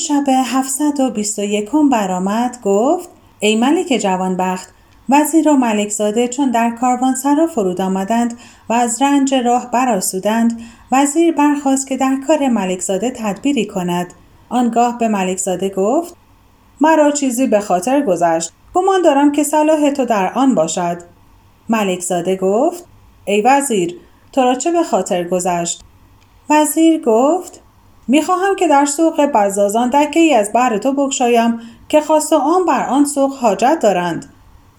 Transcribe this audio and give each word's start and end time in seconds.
شب 0.00 0.24
هفتصد 0.28 1.00
و 1.00 1.10
بیست 1.10 1.38
و 1.38 1.42
یکم 1.42 1.88
برآمد 1.88 2.58
گفت 2.62 3.08
ای 3.40 3.56
ملک 3.56 3.86
جوانبخت 4.02 4.74
وزیر 5.08 5.48
و 5.48 5.56
ملکزاده 5.56 6.28
چون 6.28 6.50
در 6.50 6.70
کاروانسرا 6.70 7.46
فرود 7.46 7.80
آمدند 7.80 8.38
و 8.68 8.72
از 8.72 9.02
رنج 9.02 9.34
راه 9.34 9.70
برآسودند 9.70 10.60
وزیر 10.92 11.34
برخواست 11.34 11.86
که 11.86 11.96
در 11.96 12.16
کار 12.26 12.48
ملکزاده 12.48 13.10
تدبیری 13.10 13.66
کند. 13.66 14.14
آنگاه 14.48 14.98
به 14.98 15.08
ملکزاده 15.08 15.68
گفت 15.68 16.16
مرا 16.80 17.10
چیزی 17.10 17.46
به 17.46 17.60
خاطر 17.60 18.00
گذشت 18.00 18.52
گمان 18.74 19.02
دارم 19.02 19.32
که 19.32 19.42
صلاح 19.42 19.90
تو 19.90 20.04
در 20.04 20.32
آن 20.32 20.54
باشد. 20.54 20.98
ملکزاده 21.68 22.36
گفت 22.36 22.84
ای 23.24 23.40
وزیر 23.40 23.96
تو 24.32 24.40
را 24.40 24.54
چه 24.54 24.72
به 24.72 24.82
خاطر 24.82 25.24
گذشت؟ 25.24 25.80
وزیر 26.50 27.00
گفت 27.00 27.60
می‌خواهم 28.10 28.56
که 28.56 28.68
در 28.68 28.84
سوق 28.84 29.26
بزازان 29.26 29.90
دکه 29.90 30.20
ای 30.20 30.34
از 30.34 30.52
بهر 30.52 30.78
تو 30.78 30.92
بگشایم 30.92 31.60
که 31.88 32.00
خاص 32.00 32.32
آن 32.32 32.64
بر 32.64 32.86
آن 32.86 33.04
سوق 33.04 33.32
حاجت 33.32 33.78
دارند. 33.82 34.32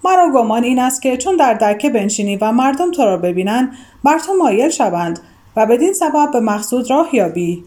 مرا 0.04 0.30
گمان 0.34 0.64
این 0.64 0.78
است 0.78 1.02
که 1.02 1.16
چون 1.16 1.36
در 1.36 1.54
دکه 1.54 1.90
بنشینی 1.90 2.36
و 2.36 2.52
مردم 2.52 2.90
تو 2.90 3.04
را 3.04 3.16
ببینند 3.16 3.72
بر 4.04 4.18
تو 4.18 4.32
مایل 4.34 4.68
شوند 4.68 5.20
و 5.56 5.66
بدین 5.66 5.92
سبب 5.92 6.30
به 6.32 6.40
مقصود 6.40 6.90
راه 6.90 7.14
یابی. 7.14 7.64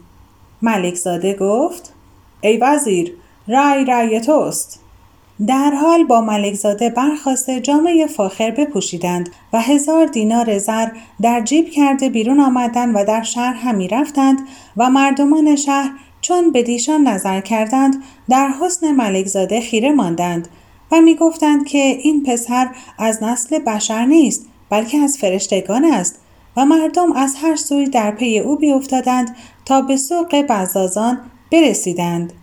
ملک 0.61 0.95
زاده 0.95 1.33
گفت 1.33 1.93
ای 2.41 2.57
وزیر 2.57 3.13
رأی 3.47 3.85
رأی 3.85 4.21
توست. 4.21 4.84
در 5.47 5.71
حال 5.71 6.03
با 6.03 6.21
ملکزاده 6.21 6.89
برخواسته 6.89 7.61
جامعه 7.61 8.07
فاخر 8.07 8.51
بپوشیدند 8.51 9.29
و 9.53 9.61
هزار 9.61 10.05
دینار 10.05 10.57
زر 10.57 10.87
در 11.21 11.41
جیب 11.41 11.69
کرده 11.69 12.09
بیرون 12.09 12.39
آمدند 12.39 12.95
و 12.95 13.05
در 13.05 13.23
شهر 13.23 13.53
همی 13.53 13.87
رفتند 13.87 14.39
و 14.77 14.89
مردمان 14.89 15.55
شهر 15.55 15.91
چون 16.21 16.51
به 16.51 16.63
دیشان 16.63 17.07
نظر 17.07 17.41
کردند 17.41 18.03
در 18.29 18.49
حسن 18.61 18.91
ملکزاده 18.91 19.61
خیره 19.61 19.91
ماندند 19.91 20.47
و 20.91 21.01
می 21.01 21.15
گفتند 21.15 21.67
که 21.67 21.77
این 21.77 22.23
پسر 22.23 22.69
از 22.99 23.23
نسل 23.23 23.59
بشر 23.59 24.05
نیست 24.05 24.45
بلکه 24.69 24.97
از 24.97 25.17
فرشتگان 25.17 25.85
است 25.85 26.19
و 26.57 26.65
مردم 26.65 27.11
از 27.11 27.35
هر 27.41 27.55
سوی 27.55 27.85
در 27.85 28.11
پی 28.11 28.39
او 28.39 28.55
بیفتادند 28.55 29.35
تا 29.65 29.81
به 29.81 29.97
سوق 29.97 30.35
بزازان 30.49 31.19
برسیدند. 31.51 32.33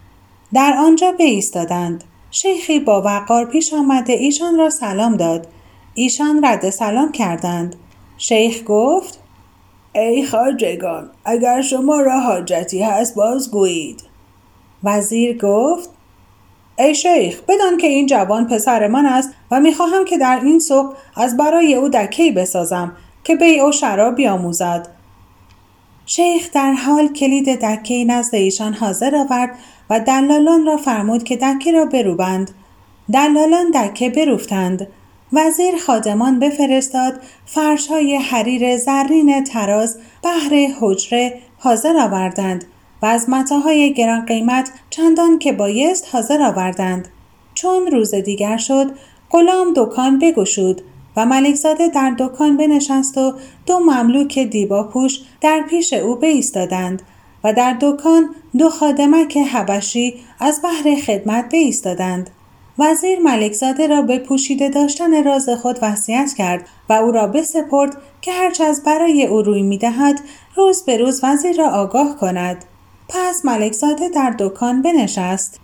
در 0.54 0.76
آنجا 0.78 1.12
بایستادند 1.12 2.04
شیخی 2.34 2.80
با 2.80 3.02
وقار 3.02 3.44
پیش 3.44 3.72
آمده 3.72 4.12
ایشان 4.12 4.58
را 4.58 4.70
سلام 4.70 5.16
داد. 5.16 5.46
ایشان 5.94 6.44
رد 6.44 6.70
سلام 6.70 7.12
کردند. 7.12 7.76
شیخ 8.18 8.62
گفت 8.66 9.18
ای 9.94 10.26
خاجگان 10.26 11.10
اگر 11.24 11.62
شما 11.62 12.00
را 12.00 12.20
حاجتی 12.20 12.82
هست 12.82 13.14
بازگویید 13.14 14.02
وزیر 14.84 15.38
گفت 15.38 15.90
ای 16.78 16.94
شیخ 16.94 17.40
بدان 17.48 17.76
که 17.76 17.86
این 17.86 18.06
جوان 18.06 18.46
پسر 18.46 18.86
من 18.86 19.06
است 19.06 19.30
و 19.50 19.60
می‌خواهم 19.60 20.04
که 20.04 20.18
در 20.18 20.40
این 20.44 20.58
سوق 20.58 20.94
از 21.16 21.36
برای 21.36 21.74
او 21.74 21.88
دکهای 21.88 22.30
بسازم 22.30 22.92
که 23.24 23.36
بیع 23.36 23.68
و 23.68 23.72
شراب 23.72 24.14
بیاموزد. 24.14 24.88
شیخ 26.06 26.50
در 26.52 26.72
حال 26.72 27.08
کلید 27.08 27.64
دکه 27.64 28.04
نزد 28.04 28.34
ایشان 28.34 28.74
حاضر 28.74 29.16
آورد 29.16 29.58
و 29.90 30.00
دلالان 30.00 30.66
را 30.66 30.76
فرمود 30.76 31.24
که 31.24 31.36
دکه 31.36 31.72
را 31.72 31.84
بروبند. 31.84 32.50
دلالان 33.12 33.70
دکه 33.70 34.10
بروفتند. 34.10 34.86
وزیر 35.32 35.76
خادمان 35.86 36.38
بفرستاد 36.38 37.20
فرش 37.46 37.86
های 37.86 38.16
حریر 38.16 38.76
زرین 38.76 39.44
تراز 39.44 39.98
بهر 40.22 40.74
حجره 40.80 41.38
حاضر 41.58 41.96
آوردند 41.96 42.64
و 43.02 43.06
از 43.06 43.30
متاهای 43.30 43.94
گران 43.94 44.26
قیمت 44.26 44.70
چندان 44.90 45.38
که 45.38 45.52
بایست 45.52 46.08
حاضر 46.12 46.42
آوردند. 46.42 47.08
چون 47.54 47.86
روز 47.86 48.14
دیگر 48.14 48.56
شد 48.56 48.90
غلام 49.30 49.72
دکان 49.76 50.18
بگشود 50.18 50.82
و 51.16 51.26
ملکزاده 51.26 51.88
در 51.88 52.14
دکان 52.18 52.56
بنشست 52.56 53.18
و 53.18 53.34
دو 53.66 53.78
مملوک 53.78 54.38
دیباپوش 54.38 55.20
در 55.40 55.62
پیش 55.70 55.92
او 55.92 56.16
بایستادند. 56.16 57.02
و 57.44 57.52
در 57.52 57.76
دکان 57.80 58.34
دو 58.58 58.70
خادمک 58.70 59.36
حبشی 59.36 60.14
از 60.40 60.60
بحر 60.62 60.96
خدمت 61.06 61.52
بایستادند. 61.52 62.30
وزیر 62.78 63.18
ملکزاده 63.18 63.86
را 63.86 64.02
به 64.02 64.18
پوشیده 64.18 64.68
داشتن 64.68 65.24
راز 65.24 65.48
خود 65.48 65.78
وصیت 65.82 66.34
کرد 66.38 66.68
و 66.88 66.92
او 66.92 67.12
را 67.12 67.26
بسپرد 67.26 67.96
که 68.20 68.32
هرچه 68.32 68.64
از 68.64 68.82
برای 68.82 69.26
او 69.26 69.42
روی 69.42 69.62
می‌دهد 69.62 70.20
روز 70.56 70.82
به 70.82 70.96
روز 70.96 71.20
وزیر 71.22 71.56
را 71.56 71.70
آگاه 71.70 72.16
کند. 72.16 72.64
پس 73.08 73.44
ملکزاده 73.44 74.08
در 74.08 74.34
دکان 74.38 74.82
بنشست. 74.82 75.60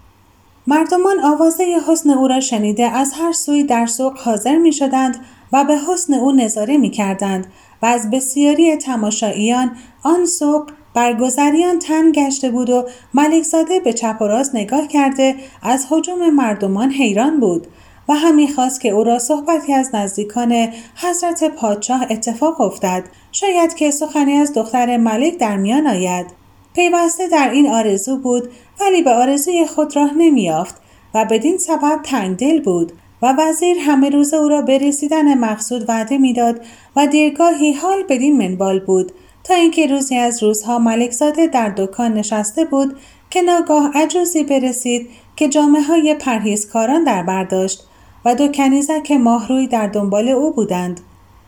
مردمان 0.66 1.20
آوازه 1.20 1.64
حسن 1.88 2.10
او 2.10 2.28
را 2.28 2.40
شنیده 2.40 2.84
از 2.84 3.12
هر 3.12 3.32
سوی 3.32 3.64
در 3.64 3.86
سوق 3.86 4.18
حاضر 4.18 4.58
می 4.58 4.72
شدند 4.72 5.24
و 5.52 5.64
به 5.64 5.78
حسن 5.78 6.14
او 6.14 6.32
نظاره 6.32 6.76
می 6.76 6.90
کردند 6.90 7.46
و 7.82 7.86
از 7.86 8.10
بسیاری 8.10 8.76
تماشاییان 8.76 9.76
آن 10.02 10.26
سوق 10.26 10.70
برگذریان 10.94 11.78
تن 11.78 12.12
گشته 12.12 12.50
بود 12.50 12.70
و 12.70 12.88
ملکزاده 13.14 13.80
به 13.80 13.92
چپ 13.92 14.16
و 14.20 14.24
راست 14.24 14.54
نگاه 14.54 14.88
کرده 14.88 15.34
از 15.62 15.86
حجوم 15.90 16.30
مردمان 16.30 16.90
حیران 16.90 17.40
بود 17.40 17.66
و 18.08 18.12
همی 18.12 18.48
خواست 18.48 18.80
که 18.80 18.88
او 18.88 19.04
را 19.04 19.18
صحبتی 19.18 19.72
از 19.74 19.94
نزدیکان 19.94 20.68
حضرت 20.96 21.44
پادشاه 21.44 22.06
اتفاق 22.10 22.60
افتد. 22.60 23.04
شاید 23.32 23.74
که 23.74 23.90
سخنی 23.90 24.32
از 24.32 24.54
دختر 24.54 24.96
ملک 24.96 25.38
در 25.38 25.56
میان 25.56 25.86
آید. 25.86 26.26
پیوسته 26.74 27.28
در 27.28 27.50
این 27.50 27.70
آرزو 27.70 28.16
بود 28.16 28.50
ولی 28.80 29.02
به 29.02 29.10
آرزوی 29.10 29.66
خود 29.66 29.96
راه 29.96 30.14
نمیافت 30.14 30.74
و 31.14 31.24
بدین 31.24 31.58
سبب 31.58 32.02
تنگدل 32.02 32.60
بود 32.60 32.92
و 33.22 33.34
وزیر 33.38 33.76
همه 33.78 34.10
روز 34.10 34.34
او 34.34 34.48
را 34.48 34.62
به 34.62 34.78
رسیدن 34.78 35.38
مقصود 35.38 35.84
وعده 35.88 36.18
می‌داد 36.18 36.60
و 36.96 37.06
دیرگاهی 37.06 37.72
حال 37.72 38.02
بدین 38.08 38.38
منبال 38.38 38.80
بود. 38.80 39.12
تا 39.48 39.54
اینکه 39.54 39.86
روزی 39.86 40.16
از 40.16 40.42
روزها 40.42 40.78
ملکزاده 40.78 41.46
در 41.46 41.68
دکان 41.76 42.14
نشسته 42.14 42.64
بود 42.64 42.96
که 43.30 43.42
ناگاه 43.42 43.90
عجوزی 43.94 44.44
برسید 44.44 45.10
که 45.36 45.48
جامعه 45.48 45.82
های 45.82 46.14
پرهیزکاران 46.14 47.04
در 47.04 47.22
برداشت 47.22 47.84
و 48.24 48.34
دو 48.34 48.48
کنیزک 48.48 49.10
ماهروی 49.10 49.66
در 49.66 49.86
دنبال 49.86 50.28
او 50.28 50.52
بودند. 50.52 51.00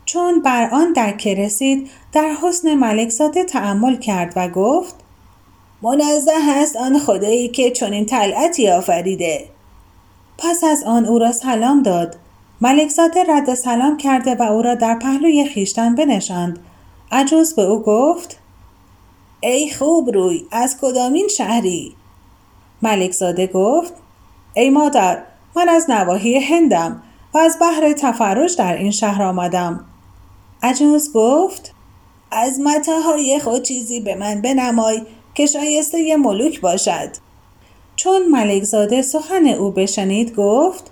چون 0.05 0.43
بر 0.43 0.69
آن 0.73 0.93
دکه 0.93 1.35
رسید 1.35 1.91
در 2.13 2.35
حسن 2.43 2.75
ملکزاده 2.75 3.45
تعمل 3.45 3.97
کرد 3.97 4.33
و 4.37 4.49
گفت 4.49 4.95
منزه 5.83 6.33
است 6.49 6.77
آن 6.77 6.99
خدایی 6.99 7.49
که 7.49 7.71
چنین 7.71 8.07
طلعتی 8.07 8.71
آفریده. 8.71 9.45
پس 10.39 10.65
از 10.65 10.85
آن 10.85 11.05
او 11.07 11.19
را 11.19 11.33
سلام 11.33 11.83
داد. 11.83 12.17
ملکزاده 12.61 13.25
رد 13.29 13.55
سلام 13.55 13.97
کرده 13.97 14.35
و 14.35 14.43
او 14.43 14.63
را 14.63 14.75
در 14.75 14.95
پهلوی 14.95 15.45
خیشتن 15.45 15.95
بنشاند. 15.95 16.59
عجوز 17.13 17.55
به 17.55 17.63
او 17.63 17.83
گفت 17.83 18.39
ای 19.41 19.71
خوب 19.71 20.11
روی 20.11 20.47
از 20.51 20.77
کدامین 20.81 21.29
شهری؟ 21.29 21.95
ملکزاده 22.83 23.47
گفت 23.47 23.93
ای 24.55 24.71
مادر 24.71 25.23
من 25.57 25.69
از 25.69 25.91
نواحی 25.91 26.39
هندم 26.39 27.03
و 27.35 27.39
از 27.39 27.57
بحر 27.61 27.93
تفرج 27.93 28.57
در 28.57 28.77
این 28.77 28.91
شهر 28.91 29.23
آمدم. 29.23 29.85
عجوز 30.63 31.13
گفت 31.13 31.75
از 32.31 32.61
متاهای 32.61 33.41
خود 33.45 33.63
چیزی 33.63 34.01
به 34.01 34.15
من 34.15 34.43
بنمای 34.43 35.03
که 35.35 35.47
شایسته 35.47 36.17
ملوک 36.17 36.61
باشد. 36.61 37.11
چون 37.97 38.29
ملکزاده 38.29 39.03
سخن 39.03 39.47
او 39.47 39.71
بشنید 39.71 40.35
گفت 40.35 40.91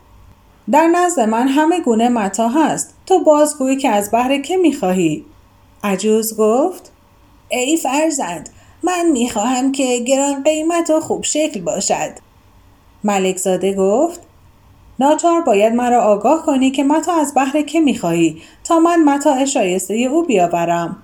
در 0.70 0.86
نزد 0.86 1.20
من 1.20 1.48
همه 1.48 1.80
گونه 1.80 2.08
متا 2.08 2.48
هست 2.48 2.94
تو 3.06 3.24
بازگویی 3.24 3.76
که 3.76 3.88
از 3.88 4.10
بهر 4.10 4.38
که 4.38 4.56
می‌خواهی؟ 4.56 5.24
عجوز 5.84 6.36
گفت 6.36 6.92
ای 7.48 7.76
فرزند 7.76 8.50
من 8.82 9.10
می‌خواهم 9.10 9.72
که 9.72 9.98
گران 9.98 10.42
قیمت 10.42 10.90
و 10.90 11.00
خوب 11.00 11.24
شکل 11.24 11.60
باشد. 11.60 12.10
ملکزاده 13.04 13.74
گفت 13.74 14.20
ناچار 15.00 15.40
باید 15.40 15.74
مرا 15.74 16.02
آگاه 16.02 16.46
کنی 16.46 16.70
که 16.70 16.84
متا 16.84 17.20
از 17.20 17.34
بهر 17.34 17.62
که 17.62 17.80
می‌خواهی 17.80 18.42
تا 18.64 18.78
من 18.78 19.04
متاع 19.04 19.44
شایسته 19.44 19.94
او 19.94 20.24
بیاورم. 20.24 21.02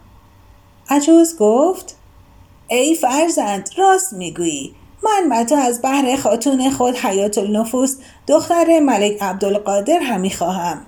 عجوز 0.91 1.39
گفت 1.39 1.97
ای 2.69 2.95
فرزند 2.95 3.71
راست 3.77 4.13
می‌گویی 4.13 4.75
من 5.05 5.39
متا 5.39 5.57
از 5.57 5.83
بهر 5.83 6.17
خاتون 6.17 6.71
خود 6.71 6.97
حیات 6.97 7.39
النفوس 7.39 7.97
دختر 8.29 8.81
ملک 8.81 9.23
عبدالقادر 9.23 9.99
همی 9.99 10.31
خواهم. 10.31 10.87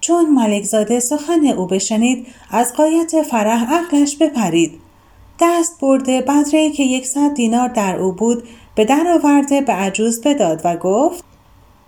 چون 0.00 0.30
ملک 0.30 0.62
زاده 0.62 1.00
سخن 1.00 1.46
او 1.46 1.66
بشنید 1.66 2.26
از 2.50 2.72
قایت 2.72 3.22
فرح 3.22 3.74
عقلش 3.74 4.16
بپرید. 4.16 4.80
دست 5.40 5.80
برده 5.80 6.20
بدره 6.20 6.70
که 6.70 6.82
یکصد 6.82 7.34
دینار 7.34 7.68
در 7.68 7.96
او 7.96 8.12
بود 8.12 8.42
به 8.74 8.84
در 8.84 9.06
آورده 9.08 9.60
به 9.60 9.72
عجوز 9.72 10.20
بداد 10.20 10.60
و 10.64 10.76
گفت 10.76 11.24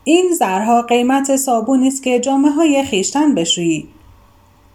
این 0.04 0.32
زرها 0.38 0.82
قیمت 0.82 1.36
صابونی 1.36 1.88
است 1.88 2.02
که 2.02 2.20
جامعه 2.20 2.50
های 2.50 2.84
خیشتن 2.84 3.34
بشویی. 3.34 3.88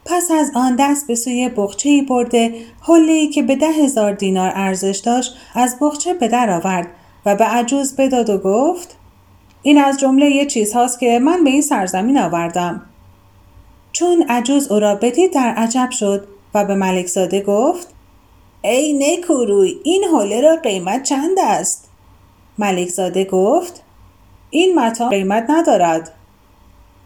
پس 0.05 0.31
از 0.31 0.51
آن 0.55 0.75
دست 0.75 1.07
به 1.07 1.15
سوی 1.15 1.49
بخچه 1.49 2.01
برده 2.09 2.53
حله 2.81 3.27
که 3.27 3.43
به 3.43 3.55
ده 3.55 3.67
هزار 3.67 4.13
دینار 4.13 4.51
ارزش 4.55 5.01
داشت 5.05 5.35
از 5.55 5.77
بخچه 5.81 6.13
به 6.13 6.27
در 6.27 6.49
آورد 6.49 6.87
و 7.25 7.35
به 7.35 7.45
عجوز 7.45 7.95
بداد 7.95 8.29
و 8.29 8.37
گفت 8.37 8.97
این 9.61 9.77
از 9.77 9.99
جمله 9.99 10.45
چیزهاست 10.45 10.99
که 10.99 11.19
من 11.19 11.43
به 11.43 11.49
این 11.49 11.61
سرزمین 11.61 12.17
آوردم. 12.17 12.81
چون 13.95 14.25
عجوز 14.29 14.71
او 14.71 14.79
را 14.79 14.95
بدید 14.95 15.33
در 15.33 15.53
عجب 15.57 15.89
شد 15.91 16.27
و 16.53 16.65
به 16.65 16.75
ملک 16.75 17.07
زاده 17.07 17.41
گفت 17.41 17.87
ای 18.61 18.93
نکوروی 18.93 19.79
این 19.83 20.03
حوله 20.03 20.41
را 20.41 20.55
قیمت 20.55 21.03
چند 21.03 21.37
است؟ 21.43 21.89
ملک 22.57 22.89
زاده 22.89 23.25
گفت 23.25 23.83
این 24.49 24.79
متا 24.79 25.09
قیمت 25.09 25.45
ندارد. 25.49 26.11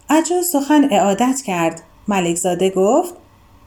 عجوز 0.08 0.48
سخن 0.48 0.88
اعادت 0.90 1.42
کرد. 1.46 1.82
ملک 2.08 2.36
زاده 2.36 2.70
گفت 2.70 3.14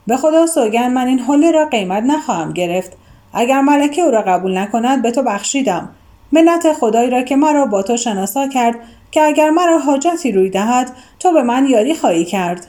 به 0.08 0.18
خدا 0.18 0.46
سوگن 0.46 0.92
من 0.92 1.08
این 1.08 1.20
حله 1.20 1.52
را 1.52 1.66
قیمت 1.66 2.04
نخواهم 2.04 2.54
گرفت. 2.54 2.92
اگر 3.34 3.62
ملکه 3.62 4.02
او 4.02 4.12
را 4.12 4.22
قبول 4.22 4.58
نکند 4.58 5.02
به 5.02 5.12
تو 5.12 5.22
بخشیدم. 5.22 5.90
منت 6.32 6.74
خدایی 6.74 7.10
را 7.10 7.22
که 7.22 7.36
مرا 7.36 7.66
با 7.66 7.84
تو 7.84 7.98
شناسا 7.98 8.48
کرد 8.48 8.76
که 9.12 9.22
اگر 9.22 9.50
مرا 9.50 9.80
حاجتی 9.80 10.32
روی 10.32 10.50
دهد 10.50 10.92
تو 11.20 11.32
به 11.32 11.44
من 11.44 11.68
یاری 11.68 11.96
خواهی 11.96 12.26
کرد. 12.26 12.68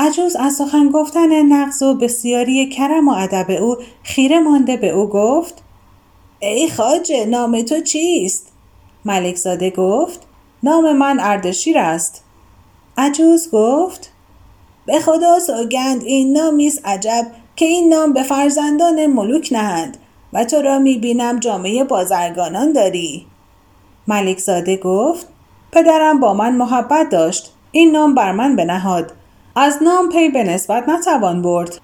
عجوز 0.00 0.36
از 0.36 0.54
سخن 0.54 0.90
گفتن 0.90 1.42
نقض 1.42 1.82
و 1.82 1.94
بسیاری 1.94 2.68
کرم 2.68 3.08
و 3.08 3.12
ادب 3.12 3.50
او 3.50 3.76
خیره 4.02 4.40
مانده 4.40 4.76
به 4.76 4.90
او 4.90 5.06
گفت 5.06 5.62
ای 6.38 6.70
خاجه 6.70 7.26
نام 7.26 7.62
تو 7.62 7.80
چیست؟ 7.80 8.52
ملک 9.04 9.36
زاده 9.36 9.70
گفت 9.70 10.20
نام 10.62 10.96
من 10.96 11.20
اردشیر 11.20 11.78
است. 11.78 12.24
عجوز 12.96 13.50
گفت 13.50 14.12
به 14.86 15.00
خدا 15.00 15.38
سوگند 15.38 16.04
این 16.04 16.36
نامیست 16.36 16.86
عجب 16.86 17.26
که 17.56 17.64
این 17.64 17.94
نام 17.94 18.12
به 18.12 18.22
فرزندان 18.22 19.06
ملوک 19.06 19.48
نهند 19.52 19.96
و 20.32 20.44
تو 20.44 20.62
را 20.62 20.78
می‌بینم 20.78 21.38
جامعه 21.38 21.84
بازرگانان 21.84 22.72
داری. 22.72 23.26
ملک 24.08 24.38
زاده 24.38 24.76
گفت 24.76 25.28
پدرم 25.72 26.20
با 26.20 26.34
من 26.34 26.56
محبت 26.56 27.08
داشت 27.08 27.52
این 27.72 27.90
نام 27.92 28.14
بر 28.14 28.32
من 28.32 28.56
بنهاد. 28.56 29.12
از 29.56 29.82
نام 29.82 30.08
پی 30.08 30.28
به 30.28 30.44
نسبت 30.44 30.88
نتوان 30.88 31.42
برد. 31.42 31.80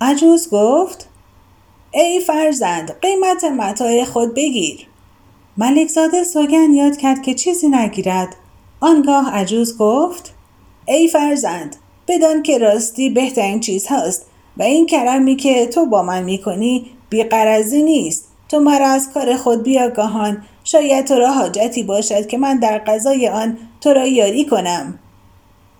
عجوز 0.00 0.50
گفت 0.50 1.08
ای 1.94 2.20
فرزند 2.20 2.96
قیمت 3.02 3.44
متاع 3.44 4.04
خود 4.04 4.34
بگیر. 4.34 4.86
ملک 5.56 5.88
زاده 5.88 6.24
سوگن 6.24 6.72
یاد 6.72 6.96
کرد 6.96 7.22
که 7.22 7.34
چیزی 7.34 7.68
نگیرد. 7.68 8.36
آنگاه 8.80 9.34
عجوز 9.34 9.78
گفت 9.78 10.34
ای 10.88 11.08
فرزند 11.08 11.76
بدان 12.08 12.42
که 12.42 12.58
راستی 12.58 13.10
بهترین 13.10 13.60
چیز 13.60 13.86
هست 13.88 14.26
و 14.56 14.62
این 14.62 14.86
کرمی 14.86 15.36
که 15.36 15.66
تو 15.66 15.86
با 15.86 16.02
من 16.02 16.22
می‌کنی 16.22 16.90
بیقرزی 17.10 17.82
نیست. 17.82 18.28
تو 18.48 18.60
مرا 18.60 18.86
از 18.86 19.12
کار 19.12 19.36
خود 19.36 19.62
بیاگاهان. 19.62 20.44
شاید 20.64 21.04
تو 21.04 21.14
را 21.14 21.32
حاجتی 21.32 21.82
باشد 21.82 22.26
که 22.26 22.38
من 22.38 22.58
در 22.58 22.78
قضای 22.78 23.28
آن 23.28 23.58
تو 23.80 23.92
را 23.92 24.06
یاری 24.06 24.44
کنم. 24.44 24.98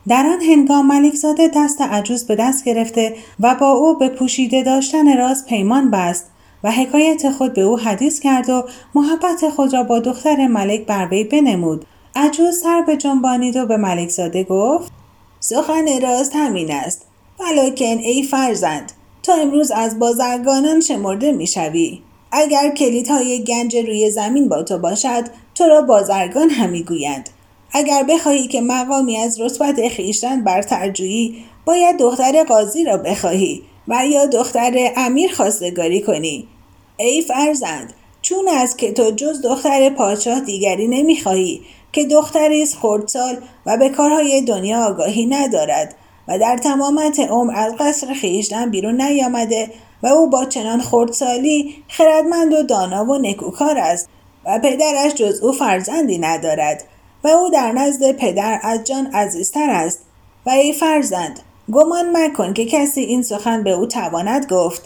در 0.08 0.26
آن 0.26 0.40
هنگام 0.40 0.86
ملکزاده 0.86 1.50
دست 1.54 1.80
عجوز 1.80 2.26
به 2.26 2.36
دست 2.36 2.64
گرفته 2.64 3.16
و 3.40 3.54
با 3.54 3.70
او 3.70 3.98
به 3.98 4.08
پوشیده 4.08 4.62
داشتن 4.62 5.18
راز 5.18 5.46
پیمان 5.46 5.90
بست 5.90 6.30
و 6.64 6.70
حکایت 6.70 7.30
خود 7.30 7.54
به 7.54 7.60
او 7.60 7.78
حدیث 7.78 8.20
کرد 8.20 8.50
و 8.50 8.64
محبت 8.94 9.48
خود 9.48 9.72
را 9.74 9.82
با 9.82 9.98
دختر 9.98 10.46
ملک 10.46 10.86
بر 10.86 11.08
وی 11.10 11.24
بنمود. 11.24 11.86
عجوز 12.16 12.60
سر 12.60 12.82
به 12.82 12.96
جنبانید 12.96 13.56
و 13.56 13.66
به 13.66 13.76
ملکزاده 13.76 14.44
گفت 14.44 14.92
سخن 15.40 16.00
راست 16.02 16.36
همین 16.36 16.72
است. 16.72 17.06
ولیکن 17.40 17.84
ای 17.84 18.22
فرزند 18.22 18.92
تا 19.22 19.34
امروز 19.34 19.70
از 19.70 19.98
بازرگانان 19.98 20.80
شمرده 20.80 21.32
می‌شوی 21.32 22.02
اگر 22.32 22.70
کلیدهای 22.70 23.44
گنج 23.44 23.76
روی 23.76 24.10
زمین 24.10 24.48
با 24.48 24.62
تو 24.62 24.78
باشد 24.78 25.24
تو 25.54 25.64
را 25.64 25.82
بازرگان 25.82 26.50
همی 26.50 26.84
گویند. 26.84 27.30
اگر 27.72 28.02
بخواهی 28.02 28.48
که 28.48 28.60
مقامی 28.60 29.16
از 29.16 29.40
رتبت 29.40 29.88
خیشتن 29.88 30.44
بر 30.44 30.62
ترجویی 30.62 31.44
باید 31.64 31.98
دختر 31.98 32.44
قاضی 32.44 32.84
را 32.84 32.96
بخواهی 32.96 33.62
و 33.88 34.06
یا 34.06 34.26
دختر 34.26 34.92
امیر 34.96 35.32
خواستگاری 35.32 36.00
کنی. 36.00 36.48
ای 36.96 37.22
فرزند 37.22 37.92
چون 38.22 38.48
از 38.48 38.76
که 38.76 38.92
تو 38.92 39.10
جز 39.10 39.42
دختر 39.42 39.90
پادشاه 39.90 40.40
دیگری 40.40 40.88
نمی‌خواهی 40.88 41.62
که 41.92 42.04
دختری 42.04 42.62
است 42.62 42.76
خردسال 42.76 43.36
و 43.66 43.76
به 43.76 43.88
کارهای 43.88 44.40
دنیا 44.40 44.84
آگاهی 44.84 45.26
ندارد 45.26 45.94
و 46.28 46.38
در 46.38 46.56
تمامت 46.56 47.20
عمر 47.20 47.56
از 47.56 47.74
قصر 47.78 48.14
خیشتن 48.14 48.70
بیرون 48.70 49.00
نیامده 49.00 49.70
و 50.02 50.06
او 50.06 50.30
با 50.30 50.44
چنان 50.44 50.80
خردسالی 50.80 51.74
خردمند 51.88 52.52
و 52.52 52.62
دانا 52.62 53.04
و 53.04 53.18
نکوکار 53.18 53.78
است 53.78 54.08
و 54.44 54.58
پدرش 54.58 55.14
جز 55.14 55.40
او 55.42 55.52
فرزندی 55.52 56.18
ندارد. 56.18 56.84
و 57.24 57.28
او 57.28 57.50
در 57.50 57.72
نزد 57.72 58.12
پدر 58.12 58.60
از 58.62 58.84
جان 58.84 59.06
عزیزتر 59.06 59.70
است. 59.70 60.00
و 60.46 60.50
ای 60.50 60.72
فرزند 60.72 61.40
گمان 61.72 62.16
مکن 62.16 62.52
که 62.52 62.64
کسی 62.64 63.00
این 63.00 63.22
سخن 63.22 63.64
به 63.64 63.70
او 63.70 63.86
تواند 63.86 64.46
گفت. 64.46 64.82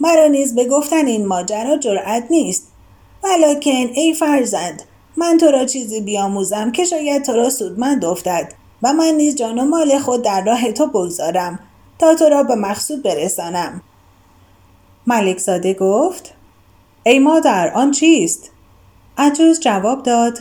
مرا 0.00 0.26
نیز 0.26 0.54
به 0.54 0.64
گفتن 0.64 1.06
این 1.06 1.26
ماجرا 1.26 1.76
جرأت 1.76 2.24
نیست. 2.30 2.66
ولکن 3.24 3.90
ای 3.94 4.14
فرزند 4.14 4.82
من 5.16 5.38
تو 5.38 5.46
را 5.46 5.64
چیزی 5.64 6.00
بیاموزم 6.00 6.72
که 6.72 6.84
شاید 6.84 7.24
تو 7.24 7.32
را 7.32 7.50
سودمند 7.50 8.04
افتد 8.04 8.52
و 8.82 8.92
من 8.92 9.14
نیز 9.14 9.34
جان 9.34 9.58
و 9.58 9.64
مال 9.64 9.98
خود 9.98 10.22
در 10.22 10.44
راه 10.44 10.72
تو 10.72 10.86
بگذارم 10.86 11.58
تا 11.98 12.14
تو 12.14 12.24
را 12.24 12.42
به 12.42 12.54
مقصود 12.54 13.02
برسانم. 13.02 13.82
ملک 15.06 15.38
زاده 15.38 15.74
گفت 15.74 16.34
ای 17.02 17.18
مادر 17.18 17.72
آن 17.74 17.90
چیست؟ 17.90 18.50
عجوز 19.18 19.60
جواب 19.60 20.02
داد 20.02 20.38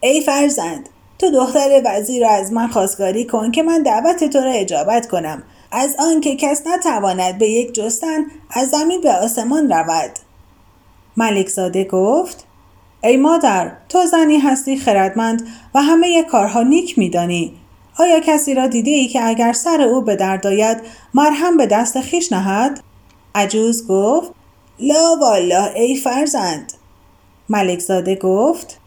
ای 0.00 0.20
فرزند 0.20 0.88
تو 1.18 1.30
دختر 1.30 1.82
وزیر 1.84 2.22
را 2.22 2.30
از 2.30 2.52
من 2.52 2.68
خواستگاری 2.68 3.24
کن 3.24 3.50
که 3.50 3.62
من 3.62 3.82
دعوت 3.82 4.24
تو 4.24 4.38
را 4.38 4.50
اجابت 4.50 5.08
کنم. 5.08 5.42
از 5.72 5.96
آنکه 5.98 6.36
کس 6.36 6.62
نتواند 6.66 7.38
به 7.38 7.48
یک 7.48 7.74
جستن 7.74 8.24
از 8.50 8.68
زمین 8.68 9.00
به 9.00 9.12
آسمان 9.12 9.72
رود. 9.72 10.10
ملک 11.16 11.48
زاده 11.48 11.84
گفت 11.84 12.44
ای 13.02 13.16
مادر 13.16 13.72
تو 13.88 14.06
زنی 14.06 14.38
هستی 14.38 14.76
خردمند 14.76 15.48
و 15.74 15.82
همه 15.82 16.22
کارها 16.22 16.62
نیک 16.62 16.98
میدانی. 16.98 17.54
آیا 17.98 18.20
کسی 18.20 18.54
را 18.54 18.66
دیده 18.66 18.90
ای 18.90 19.08
که 19.08 19.24
اگر 19.24 19.52
سر 19.52 19.80
او 19.80 20.00
به 20.00 20.16
درد 20.16 20.46
آید 20.46 20.80
مرهم 21.14 21.56
به 21.56 21.66
دست 21.66 22.00
خیش 22.00 22.32
نهد؟ 22.32 22.80
عجوز 23.34 23.88
گفت 23.88 24.30
لا 24.78 25.16
والله 25.20 25.72
ای 25.76 25.96
فرزند. 25.96 26.72
ملک 27.48 27.78
زاده 27.78 28.14
گفت 28.14 28.78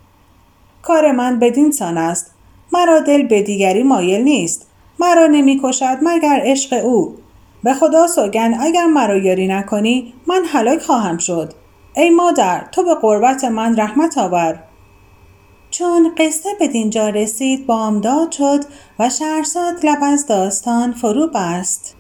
کار 0.82 1.12
من 1.12 1.40
بدین 1.40 1.72
سان 1.72 1.98
است. 1.98 2.32
مرا 2.74 3.00
دل 3.00 3.28
به 3.28 3.42
دیگری 3.42 3.84
مایل 3.84 4.22
نیست. 4.22 4.68
مرا 5.00 5.28
نمی‌کشد 5.28 5.98
مگر 6.02 6.42
عشق 6.44 6.86
او. 6.86 7.16
به 7.64 7.74
خدا 7.74 8.08
سوگند 8.08 8.56
اگر 8.60 8.86
مرا 8.86 9.18
یاری 9.18 9.48
نکنی 9.48 10.14
من 10.28 10.46
هلاک 10.46 10.82
خواهم 10.82 11.18
شد. 11.18 11.54
ای 11.96 12.10
مادر 12.10 12.66
تو 12.72 12.84
به 12.84 12.96
قربت 12.96 13.44
من 13.44 13.76
رحمت 13.76 14.18
آور. 14.18 14.60
چون 15.72 16.12
قصه 16.18 16.50
به 16.60 16.68
دینجا 16.68 17.10
رسید 17.10 17.66
بامداد 17.66 18.32
شد 18.32 18.60
و 19.00 19.10
شهرزاد 19.10 19.86
لب 19.86 19.98
از 20.02 20.28
داستان 20.28 20.92
فرو 20.92 21.28
بست. 21.28 21.96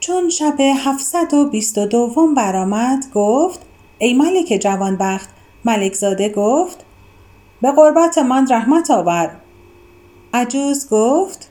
چون 0.00 0.28
شب 0.28 0.60
هفتصد 0.60 1.34
و 1.34 1.44
بیست 1.44 1.78
و 1.78 1.86
دوم 1.86 2.34
برآمد 2.34 3.04
گفت 3.14 3.60
ای 3.98 4.14
ملک 4.14 4.58
جوانبخت 4.60 5.28
ملک 5.64 5.94
زاده 5.94 6.28
گفت 6.28 6.84
به 7.62 7.72
قربت 7.72 8.18
من 8.18 8.46
رحمت 8.50 8.90
آور. 8.90 9.30
عجوز 10.34 10.88
گفت 10.90 11.50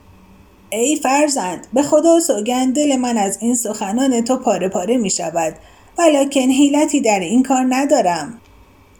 ای 0.69 0.95
فرزند 0.95 1.67
به 1.73 1.83
خدا 1.83 2.19
سوگند 2.19 2.75
دل 2.75 2.95
من 2.95 3.17
از 3.17 3.37
این 3.41 3.55
سخنان 3.55 4.21
تو 4.21 4.37
پاره 4.37 4.69
پاره 4.69 4.97
می 4.97 5.09
شود 5.09 5.55
ولیکن 5.97 6.39
حیلتی 6.41 7.01
در 7.01 7.19
این 7.19 7.43
کار 7.43 7.65
ندارم. 7.69 8.41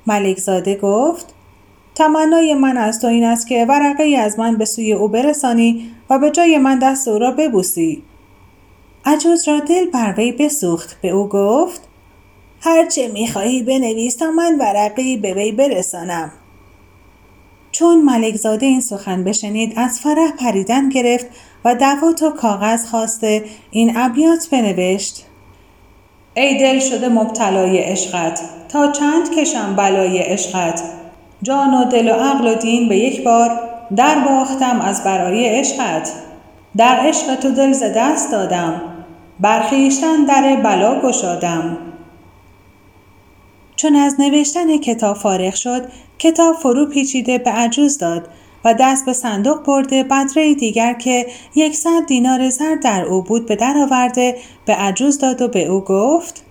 ملک 0.08 0.40
زاده 0.40 0.76
گفت 0.76 1.34
تمنای 1.96 2.54
من 2.54 2.78
از 2.78 3.00
تو 3.02 3.08
این 3.08 3.24
است 3.24 3.48
که 3.48 3.66
ورقه 3.66 4.04
ای 4.04 4.16
از 4.16 4.40
من 4.40 4.58
به 4.58 4.66
سوی 4.66 4.94
او 4.94 5.08
برسانی 5.08 5.92
و 6.10 6.20
به 6.20 6.32
جای 6.32 6.58
من 6.58 6.80
دست 6.80 7.08
او 7.08 7.20
را 7.20 7.32
ببوسی. 7.32 8.04
عجوز 9.06 9.48
را 9.48 9.60
دل 9.60 9.86
بر 9.86 10.14
وی 10.18 10.32
بسوخت 10.32 11.02
به 11.02 11.10
او 11.10 11.28
گفت 11.28 11.82
هرچه 12.62 13.08
می‌خواهی 13.08 13.64
بنویس 13.64 14.16
تا 14.16 14.32
من 14.32 14.58
ورقی 14.60 15.18
به 15.18 15.34
وی 15.34 15.52
برسانم. 15.52 16.32
چون 17.80 18.02
ملکزاده 18.02 18.66
این 18.66 18.82
سخن 18.82 19.24
بشنید 19.24 19.74
از 19.76 20.00
فرح 20.00 20.32
پریدن 20.40 20.90
گرفت 20.90 21.26
و 21.66 21.76
دوات 21.76 22.24
و 22.24 22.30
کاغذ 22.30 22.86
خواسته 22.86 23.44
این 23.72 23.98
ابیات 23.98 24.48
بنوشت. 24.52 25.26
ای 26.34 26.60
دل 26.60 26.80
شده 26.80 27.10
مبتلای 27.10 27.78
عشقت 27.78 28.42
تا 28.70 28.92
چند 28.92 29.36
کشم 29.36 29.76
بلای 29.76 30.18
عشقت؟ 30.18 30.82
جان 31.44 31.74
و 31.74 31.86
دل 31.86 32.10
و 32.10 32.14
عقل 32.14 32.48
و 32.48 32.56
دین 32.56 32.90
به 32.90 32.98
یک 32.98 33.24
بار 33.24 33.60
در 33.96 34.20
باختم 34.20 34.82
از 34.82 35.04
برای 35.04 35.46
عشقت. 35.46 36.12
در 36.78 37.00
عشق 37.00 37.36
تو 37.36 37.52
دل 37.52 37.72
ز 37.72 37.84
دست 37.96 38.32
دادم 38.32 38.82
برخیشتن 39.40 40.26
در 40.26 40.56
بلا 40.56 41.02
گشادم. 41.02 41.78
چون 43.78 43.96
از 43.96 44.20
نوشتن 44.20 44.78
کتاب 44.78 45.18
فارغ 45.18 45.56
شد 45.56 45.88
کتاب 46.20 46.56
فرو 46.56 46.86
پیچیده 46.86 47.38
به 47.38 47.52
عجوز 47.52 47.98
داد 47.98 48.30
و 48.66 48.74
دست 48.80 49.06
به 49.06 49.14
صندوق 49.14 49.66
برده 49.66 50.04
بدره 50.04 50.54
دیگر 50.54 50.94
که 50.94 51.28
یکصد 51.56 52.06
دینار 52.08 52.50
زر 52.50 52.76
در 52.76 53.06
او 53.06 53.22
بود 53.22 53.46
به 53.46 53.56
در 53.56 53.78
آورده 53.78 54.38
به 54.66 54.74
عجوز 54.74 55.18
داد 55.18 55.42
و 55.42 55.48
به 55.48 55.66
او 55.66 55.82
گفت 55.82 56.44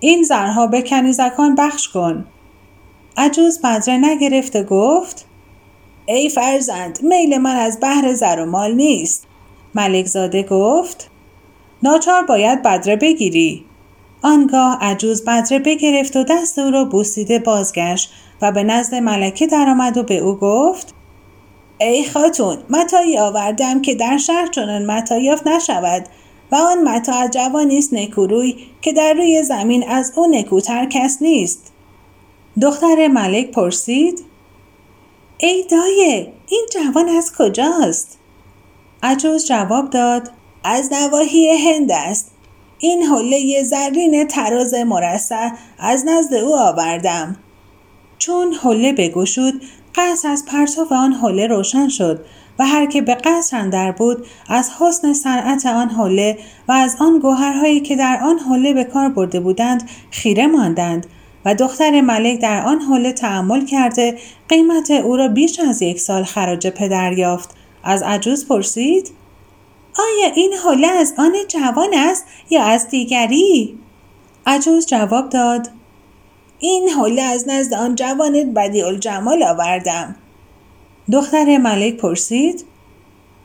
این 0.00 0.22
زرها 0.22 0.66
به 0.66 0.82
کنیزکان 0.82 1.54
بخش 1.54 1.88
کن. 1.88 2.24
عجوز 3.16 3.60
بدره 3.60 3.96
نگرفته 3.96 4.62
گفت 4.62 5.26
ای 6.06 6.28
فرزند 6.28 6.98
میل 7.02 7.38
من 7.38 7.56
از 7.56 7.78
بحر 7.82 8.14
زر 8.14 8.40
و 8.40 8.46
مال 8.46 8.74
نیست. 8.74 9.26
ملکزاده 9.74 10.42
گفت 10.42 11.10
ناچار 11.82 12.22
باید 12.22 12.62
بدره 12.62 12.96
بگیری. 12.96 13.64
آنگاه 14.22 14.78
عجوز 14.80 15.24
بدره 15.24 15.58
بگرفت 15.58 16.16
و 16.16 16.24
دست 16.24 16.58
او 16.58 16.70
را 16.70 16.84
بوسیده 16.84 17.38
بازگشت 17.38 18.12
و 18.42 18.52
به 18.52 18.62
نزد 18.62 18.94
ملکه 18.94 19.46
درآمد 19.46 19.96
و 19.96 20.02
به 20.02 20.18
او 20.18 20.34
گفت 20.34 20.94
ای 21.80 22.04
خاتون 22.04 22.58
متایی 22.70 23.18
آوردم 23.18 23.82
که 23.82 23.94
در 23.94 24.16
شهر 24.16 24.46
چنان 24.46 24.86
متا 24.86 25.18
یافت 25.18 25.46
نشود 25.46 26.06
و 26.52 26.56
آن 26.56 26.82
متا 26.82 27.28
جوانی 27.28 27.78
است 27.78 27.94
نکوروی 27.94 28.56
که 28.82 28.92
در 28.92 29.14
روی 29.14 29.42
زمین 29.42 29.88
از 29.88 30.12
او 30.16 30.26
نکوتر 30.26 30.86
کس 30.86 31.18
نیست. 31.20 31.72
دختر 32.62 33.08
ملک 33.08 33.50
پرسید 33.50 34.24
ای 35.38 35.64
دایه 35.70 36.32
این 36.48 36.66
جوان 36.72 37.08
از 37.08 37.32
کجاست؟ 37.38 38.18
عجوز 39.02 39.46
جواب 39.46 39.90
داد 39.90 40.30
از 40.64 40.92
نواحی 40.92 41.48
هند 41.48 41.92
است. 41.92 42.30
این 42.82 43.02
حله 43.02 43.62
زرین 43.62 44.28
تراز 44.28 44.74
مرصع 44.74 45.50
از 45.78 46.04
نزد 46.06 46.34
او 46.34 46.56
آوردم. 46.56 47.36
چون 48.18 48.52
حله 48.52 48.92
بگشود 48.92 49.62
قصر 49.94 50.28
از 50.28 50.44
پرتو 50.44 50.94
آن 50.94 51.12
حله 51.12 51.46
روشن 51.46 51.88
شد 51.88 52.24
و 52.58 52.66
هر 52.66 52.86
که 52.86 53.02
به 53.02 53.14
قصر 53.14 53.56
اندر 53.56 53.92
بود 53.92 54.26
از 54.48 54.70
حسن 54.80 55.12
صنعت 55.12 55.66
آن 55.66 55.90
حله 55.90 56.38
و 56.68 56.72
از 56.72 56.96
آن 57.00 57.18
گوهرهایی 57.18 57.80
که 57.80 57.96
در 57.96 58.20
آن 58.22 58.38
حله 58.38 58.74
به 58.74 58.84
کار 58.84 59.08
برده 59.08 59.40
بودند 59.40 59.88
خیره 60.10 60.46
ماندند 60.46 61.06
و 61.44 61.54
دختر 61.54 62.00
ملک 62.00 62.40
در 62.40 62.66
آن 62.66 62.80
حله 62.80 63.12
تحمل 63.12 63.66
کرده 63.66 64.18
قیمت 64.48 64.90
او 64.90 65.16
را 65.16 65.28
بیش 65.28 65.60
از 65.60 65.82
یک 65.82 66.00
سال 66.00 66.24
خراج 66.24 66.66
پدر 66.66 67.12
یافت. 67.12 67.54
از 67.84 68.02
عجوز 68.02 68.48
پرسید؟ 68.48 69.19
آیا 70.00 70.32
این 70.34 70.52
حله 70.52 70.86
از 70.86 71.14
آن 71.18 71.32
جوان 71.48 71.94
است 71.94 72.24
یا 72.50 72.62
از 72.62 72.88
دیگری؟ 72.88 73.78
عجوز 74.46 74.86
جواب 74.86 75.28
داد 75.28 75.70
این 76.58 76.88
حله 76.88 77.22
از 77.22 77.48
نزد 77.48 77.74
آن 77.74 77.94
جوان 77.94 78.54
بدی 78.54 78.82
الجمال 78.82 79.42
آوردم. 79.42 80.16
دختر 81.12 81.58
ملک 81.58 81.96
پرسید 81.96 82.64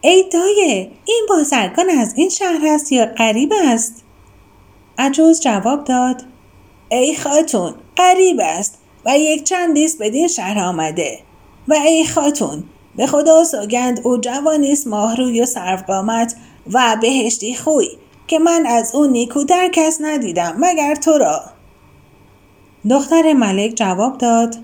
ای 0.02 0.30
دایه 0.34 0.92
این 1.06 1.26
بازرگان 1.30 1.90
از 1.90 2.14
این 2.18 2.30
شهر 2.30 2.68
است 2.68 2.92
یا 2.92 3.06
غریب 3.06 3.54
است؟ 3.66 4.04
عجوز 4.98 5.42
جواب 5.42 5.84
داد 5.84 6.24
ای 6.90 7.16
خاتون 7.16 7.74
غریب 7.98 8.40
است 8.44 8.78
و 9.06 9.20
یک 9.20 9.44
چندیست 9.44 9.98
بدین 10.02 10.28
شهر 10.28 10.60
آمده 10.60 11.20
و 11.68 11.74
ای 11.74 12.06
خاتون 12.06 12.64
به 12.98 13.08
خدا 13.08 13.44
سوگند 13.44 14.02
او 14.04 14.18
جوانی 14.18 14.72
است 14.72 14.88
ماهروی 14.88 15.42
و 15.42 15.46
سرفقامت 15.46 16.36
و 16.74 16.98
بهشتی 17.02 17.56
خوی 17.56 17.88
که 18.28 18.40
من 18.40 18.66
از 18.66 18.96
او 18.96 19.06
نیکوتر 19.06 19.70
کس 19.70 19.98
ندیدم 20.02 20.56
مگر 20.60 20.96
تو 20.96 21.18
را؟ 21.18 21.42
دختر 22.90 23.34
ملک 23.34 23.74
جواب 23.76 24.18
داد 24.18 24.56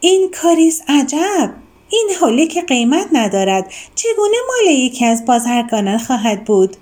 این 0.00 0.30
کاریس 0.42 0.82
عجب 0.88 1.54
این 1.90 2.08
حالی 2.20 2.46
که 2.46 2.62
قیمت 2.62 3.06
ندارد 3.12 3.72
چگونه 3.94 4.36
مال 4.48 4.74
یکی 4.74 5.04
از 5.04 5.24
بازرگانان 5.24 5.98
خواهد 5.98 6.44
بود؟ 6.44 6.76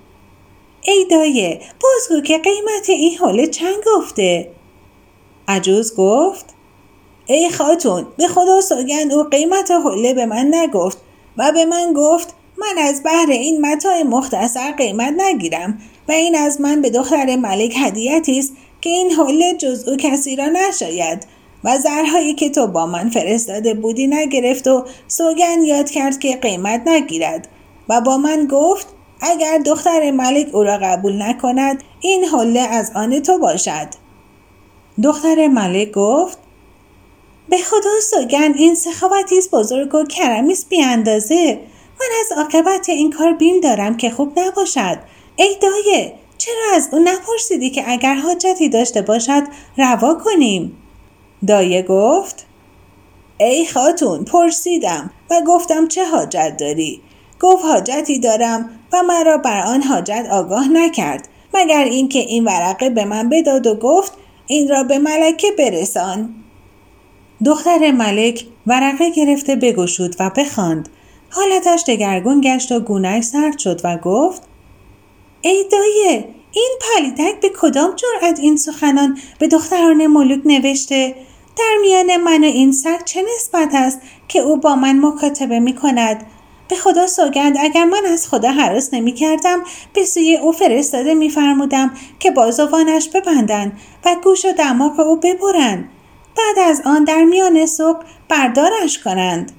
ای 0.81 1.05
دایه 1.11 1.61
بازگو 1.81 2.21
که 2.21 2.37
قیمت 2.37 2.89
این 2.89 3.17
حاله 3.17 3.47
چند 3.47 3.83
گفته؟ 3.85 4.51
عجوز 5.47 5.95
گفت 5.95 6.54
ای 7.27 7.49
خاتون 7.49 8.07
به 8.17 8.27
خدا 8.27 8.61
سوگند 8.61 9.13
او 9.13 9.23
قیمت 9.23 9.71
حله 9.71 10.13
به 10.13 10.25
من 10.25 10.51
نگفت 10.53 10.97
و 11.37 11.51
به 11.51 11.65
من 11.65 11.93
گفت 11.93 12.33
من 12.57 12.83
از 12.83 13.03
بهر 13.03 13.29
این 13.29 13.65
متاع 13.65 14.03
مختصر 14.03 14.71
قیمت 14.71 15.13
نگیرم 15.17 15.77
و 16.07 16.11
این 16.11 16.35
از 16.35 16.61
من 16.61 16.81
به 16.81 16.89
دختر 16.89 17.35
ملک 17.35 17.73
هدیتی 17.77 18.39
است 18.39 18.53
که 18.81 18.89
این 18.89 19.11
حله 19.11 19.53
جز 19.53 19.87
او 19.87 19.95
کسی 19.97 20.35
را 20.35 20.45
نشاید 20.45 21.25
و 21.63 21.77
زرهایی 21.77 22.33
که 22.33 22.49
تو 22.49 22.67
با 22.67 22.85
من 22.85 23.09
فرستاده 23.09 23.73
بودی 23.73 24.07
نگرفت 24.07 24.67
و 24.67 24.85
سوگن 25.07 25.61
یاد 25.61 25.89
کرد 25.89 26.19
که 26.19 26.35
قیمت 26.35 26.81
نگیرد 26.87 27.47
و 27.89 28.01
با 28.01 28.17
من 28.17 28.47
گفت 28.51 28.87
اگر 29.21 29.57
دختر 29.57 30.11
ملک 30.11 30.55
او 30.55 30.63
را 30.63 30.77
قبول 30.77 31.21
نکند 31.21 31.83
این 31.99 32.23
حله 32.23 32.59
از 32.59 32.91
آن 32.95 33.19
تو 33.19 33.37
باشد. 33.37 33.87
دختر 35.03 35.47
ملک 35.47 35.91
گفت 35.91 36.37
به 37.49 37.57
خدا 37.57 37.99
سوگن 38.11 38.53
این 38.55 38.75
سخاوتی 38.75 39.35
بزرگ 39.51 39.95
و 39.95 40.03
کرمی 40.03 40.53
است 40.53 40.69
بیاندازه. 40.69 41.59
من 41.99 42.07
از 42.19 42.37
عاقبت 42.37 42.89
این 42.89 43.11
کار 43.11 43.33
بیم 43.33 43.59
دارم 43.59 43.97
که 43.97 44.09
خوب 44.09 44.39
نباشد. 44.39 44.97
ای 45.35 45.55
دایه 45.61 46.13
چرا 46.37 46.75
از 46.75 46.89
او 46.91 46.99
نپرسیدی 46.99 47.69
که 47.69 47.83
اگر 47.91 48.15
حاجتی 48.15 48.69
داشته 48.69 49.01
باشد 49.01 49.43
روا 49.77 50.13
کنیم؟ 50.13 50.77
دایه 51.47 51.81
گفت 51.81 52.45
ای 53.37 53.65
خاتون 53.65 54.23
پرسیدم 54.23 55.11
و 55.29 55.41
گفتم 55.47 55.87
چه 55.87 56.05
حاجت 56.05 56.57
داری؟ 56.59 57.01
گفت 57.39 57.65
حاجتی 57.65 58.19
دارم 58.19 58.69
و 58.93 59.03
مرا 59.03 59.37
بر 59.37 59.59
آن 59.59 59.83
حاجت 59.83 60.27
آگاه 60.31 60.67
نکرد. 60.67 61.27
مگر 61.53 61.83
اینکه 61.83 62.19
این 62.19 62.43
ورقه 62.43 62.89
به 62.89 63.05
من 63.05 63.29
بداد 63.29 63.67
و 63.67 63.75
گفت 63.75 64.13
این 64.47 64.69
را 64.69 64.83
به 64.83 64.99
ملکه 64.99 65.51
برسان. 65.51 66.44
دختر 67.45 67.91
ملک 67.91 68.45
ورقه 68.67 69.09
گرفته 69.09 69.55
بگشود 69.55 70.15
و 70.19 70.29
بخواند. 70.29 70.89
حالتش 71.29 71.83
دگرگون 71.87 72.41
گشت 72.41 72.71
و 72.71 72.79
گونهش 72.79 73.23
سرد 73.23 73.59
شد 73.59 73.81
و 73.83 73.97
گفت 73.97 74.41
ای 75.41 75.65
دایه 75.71 76.25
این 76.51 76.79
پلیدک 76.81 77.39
به 77.41 77.49
کدام 77.49 77.95
جرأت 77.95 78.39
این 78.39 78.57
سخنان 78.57 79.17
به 79.39 79.47
دختران 79.47 80.07
ملوک 80.07 80.41
نوشته؟ 80.45 81.15
در 81.57 81.77
میان 81.81 82.17
من 82.17 82.43
و 82.43 82.47
این 82.47 82.71
سگ 82.71 83.03
چه 83.05 83.23
نسبت 83.35 83.69
است 83.73 83.99
که 84.27 84.39
او 84.39 84.57
با 84.57 84.75
من 84.75 85.05
مکاتبه 85.05 85.59
می 85.59 85.75
کند 85.75 86.25
به 86.69 86.75
خدا 86.75 87.07
سوگند 87.07 87.57
اگر 87.59 87.85
من 87.85 88.05
از 88.13 88.27
خدا 88.27 88.51
حراس 88.51 88.93
نمی 88.93 89.11
کردم 89.11 89.63
به 89.93 90.05
سوی 90.05 90.37
او 90.37 90.51
فرستاده 90.51 91.13
می 91.13 91.29
فرمودم 91.29 91.91
که 92.19 92.31
بازوانش 92.31 93.09
ببندند 93.09 93.79
و 94.05 94.15
گوش 94.23 94.45
و 94.45 94.51
دماغ 94.51 94.99
او 94.99 95.15
ببرند. 95.15 95.89
بعد 96.37 96.69
از 96.69 96.81
آن 96.85 97.03
در 97.03 97.23
میان 97.23 97.65
سوق 97.65 97.97
بردارش 98.29 98.99
کنند. 98.99 99.51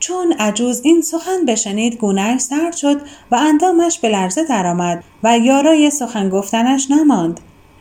چون 0.00 0.32
عجوز 0.32 0.80
این 0.84 1.02
سخن 1.02 1.44
بشنید 1.46 1.96
گونهش 1.96 2.40
سرد 2.40 2.76
شد 2.76 3.00
و 3.30 3.34
اندامش 3.34 3.98
به 3.98 4.08
لرزه 4.08 4.44
درآمد 4.44 5.04
و 5.22 5.38
یارای 5.38 5.90
سخن 5.90 6.28
گفتنش 6.28 6.90
نماند. 6.90 7.40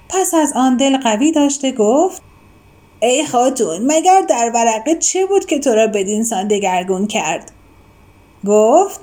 پس 0.09 0.33
از 0.33 0.53
آن 0.55 0.77
دل 0.77 0.97
قوی 0.97 1.31
داشته 1.31 1.71
گفت 1.71 2.21
ای 3.01 3.25
خاتون 3.25 3.91
مگر 3.91 4.21
در 4.21 4.51
ورقه 4.53 4.95
چه 4.95 5.25
بود 5.25 5.45
که 5.45 5.59
تو 5.59 5.75
را 5.75 5.87
بدین 5.87 6.23
سان 6.23 6.47
دگرگون 6.47 7.07
کرد؟ 7.07 7.51
گفت 8.47 9.01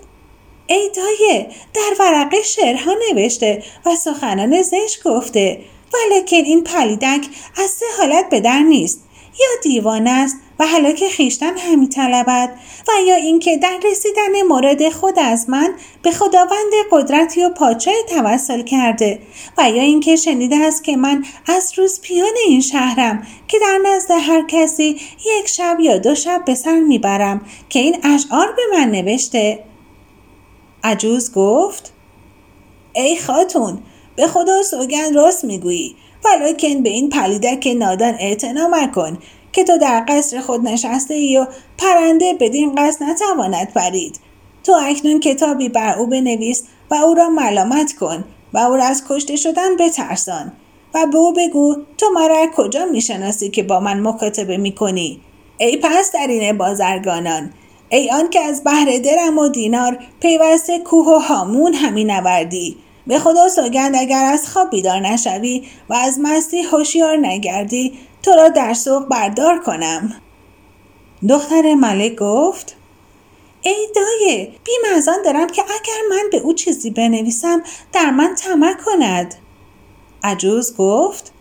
ای 0.66 0.90
دایه 0.96 1.48
در 1.75 1.96
ورقه 2.00 2.42
شعرها 2.42 2.92
نوشته 3.10 3.62
و 3.87 3.96
سخنان 3.96 4.62
زشت 4.62 5.02
گفته 5.04 5.60
ولیکن 5.94 6.37
این 6.37 6.64
پلیدک 6.64 7.26
از 7.56 7.70
سه 7.70 7.87
حالت 7.98 8.28
به 8.30 8.40
در 8.40 8.58
نیست. 8.58 9.08
یا 9.40 9.47
دیوانه 9.62 10.11
است 10.11 10.37
و 10.59 10.66
هلاک 10.66 11.09
خیشتن 11.09 11.59
همی 11.59 11.88
طلبد 11.88 12.59
و 12.88 12.92
یا 13.07 13.14
اینکه 13.14 13.57
در 13.57 13.78
رسیدن 13.90 14.42
مورد 14.49 14.88
خود 14.88 15.18
از 15.18 15.50
من 15.50 15.75
به 16.02 16.11
خداوند 16.11 16.73
قدرتی 16.90 17.45
و 17.45 17.49
پاچای 17.49 18.04
توسل 18.09 18.62
کرده 18.62 19.18
و 19.59 19.71
یا 19.71 19.83
اینکه 19.83 20.16
شنیده 20.16 20.57
است 20.57 20.85
که 20.85 20.97
من 20.97 21.25
از 21.47 21.73
روز 21.76 22.00
پیان 22.00 22.35
این 22.47 22.61
شهرم 22.61 23.26
که 23.49 23.59
در 23.59 23.78
نزد 23.85 24.11
هر 24.11 24.45
کسی 24.49 25.00
یک 25.40 25.49
شب 25.49 25.76
یا 25.80 25.99
دو 25.99 26.14
شب 26.14 26.42
به 26.47 26.54
سر 26.54 26.80
می‌برم 26.80 27.47
که 27.68 27.78
این 27.78 27.97
اشعار 28.04 28.52
به 28.52 28.62
من 28.73 28.90
نوشته. 28.90 29.64
عجوز 30.85 31.33
گفت 31.33 31.92
ای 32.95 33.18
خاتون 33.18 33.83
به 34.16 34.26
خدا 34.26 34.62
سوگن 34.62 35.14
راست 35.14 35.45
می‌گویی. 35.45 35.97
ولیکن 36.25 36.82
به 36.82 36.90
این 36.90 37.08
پلیدک 37.08 37.68
نادان 37.76 38.14
اعتنا 38.18 38.68
مکن 38.68 39.18
که 39.52 39.64
تو 39.64 39.78
در 39.78 40.04
قصر 40.08 40.40
خود 40.40 40.68
نشسته 40.68 41.14
ای 41.14 41.37
و 41.37 41.46
پرنده 41.78 42.34
بدین 42.40 42.75
قصد 42.75 43.02
نتواند 43.02 43.72
پرید. 43.72 44.20
تو 44.64 44.72
اکنون 44.82 45.20
کتابی 45.20 45.68
بر 45.68 45.98
او 45.98 46.06
بنویس 46.06 46.64
و 46.90 46.94
او 46.94 47.14
را 47.14 47.28
ملامت 47.28 47.92
کن 47.92 48.25
و 48.52 48.58
او 48.58 48.76
را 48.76 48.84
از 48.84 49.04
کشته 49.08 49.37
شدن 49.37 49.76
بترسان 49.76 50.52
و 50.94 51.06
به 51.06 51.18
او 51.18 51.32
بگو 51.32 51.76
تو 51.98 52.06
مرا 52.14 52.46
کجا 52.56 52.84
می‌شناسی 52.84 53.50
که 53.50 53.62
با 53.62 53.80
من 53.80 54.00
مکاتبه 54.00 54.56
می‌کنی؟ 54.56 55.20
ای 55.58 55.76
پس 55.76 56.14
این 56.14 56.58
بازرگانان 56.58 57.52
ای 57.88 58.10
آن 58.10 58.30
که 58.30 58.40
از 58.40 58.64
بهر 58.64 58.98
درم 58.98 59.38
و 59.38 59.48
دینار 59.48 59.98
پیوسته 60.20 60.78
کوه 60.78 61.06
و 61.06 61.18
هامون 61.18 61.75
همی 61.75 62.04
نوردی. 62.04 62.76
به 63.09 63.19
خدا 63.19 63.49
سوگند 63.49 63.97
اگر 63.97 64.25
از 64.25 64.49
خواب 64.49 64.71
بیدار 64.71 65.00
نشوی 65.00 65.69
و 65.88 65.95
از 65.95 66.19
مستی 66.23 66.62
هوشیار 66.62 67.17
نگردی 67.17 67.99
تو 68.23 68.31
را 68.31 68.49
در 68.49 68.75
سوق 68.75 69.09
بردار 69.09 69.59
کنم. 69.59 70.21
دختر 71.29 71.75
ملک 71.75 72.15
گفت 72.15 72.77
ای 73.62 73.88
دایه 73.95 74.45
بیم 74.47 74.95
از 74.97 75.09
آن 75.09 75.23
دارم 75.25 75.47
که 75.47 75.62
اگر 75.62 76.00
من 76.11 76.31
به 76.33 76.38
او 76.38 76.53
چیزی 76.53 76.91
بنویسم 76.91 77.62
در 77.93 78.11
من 78.11 78.35
طمع 78.35 78.75
کند. 78.87 79.35
عجوز 80.25 80.77
گفت 80.77 81.33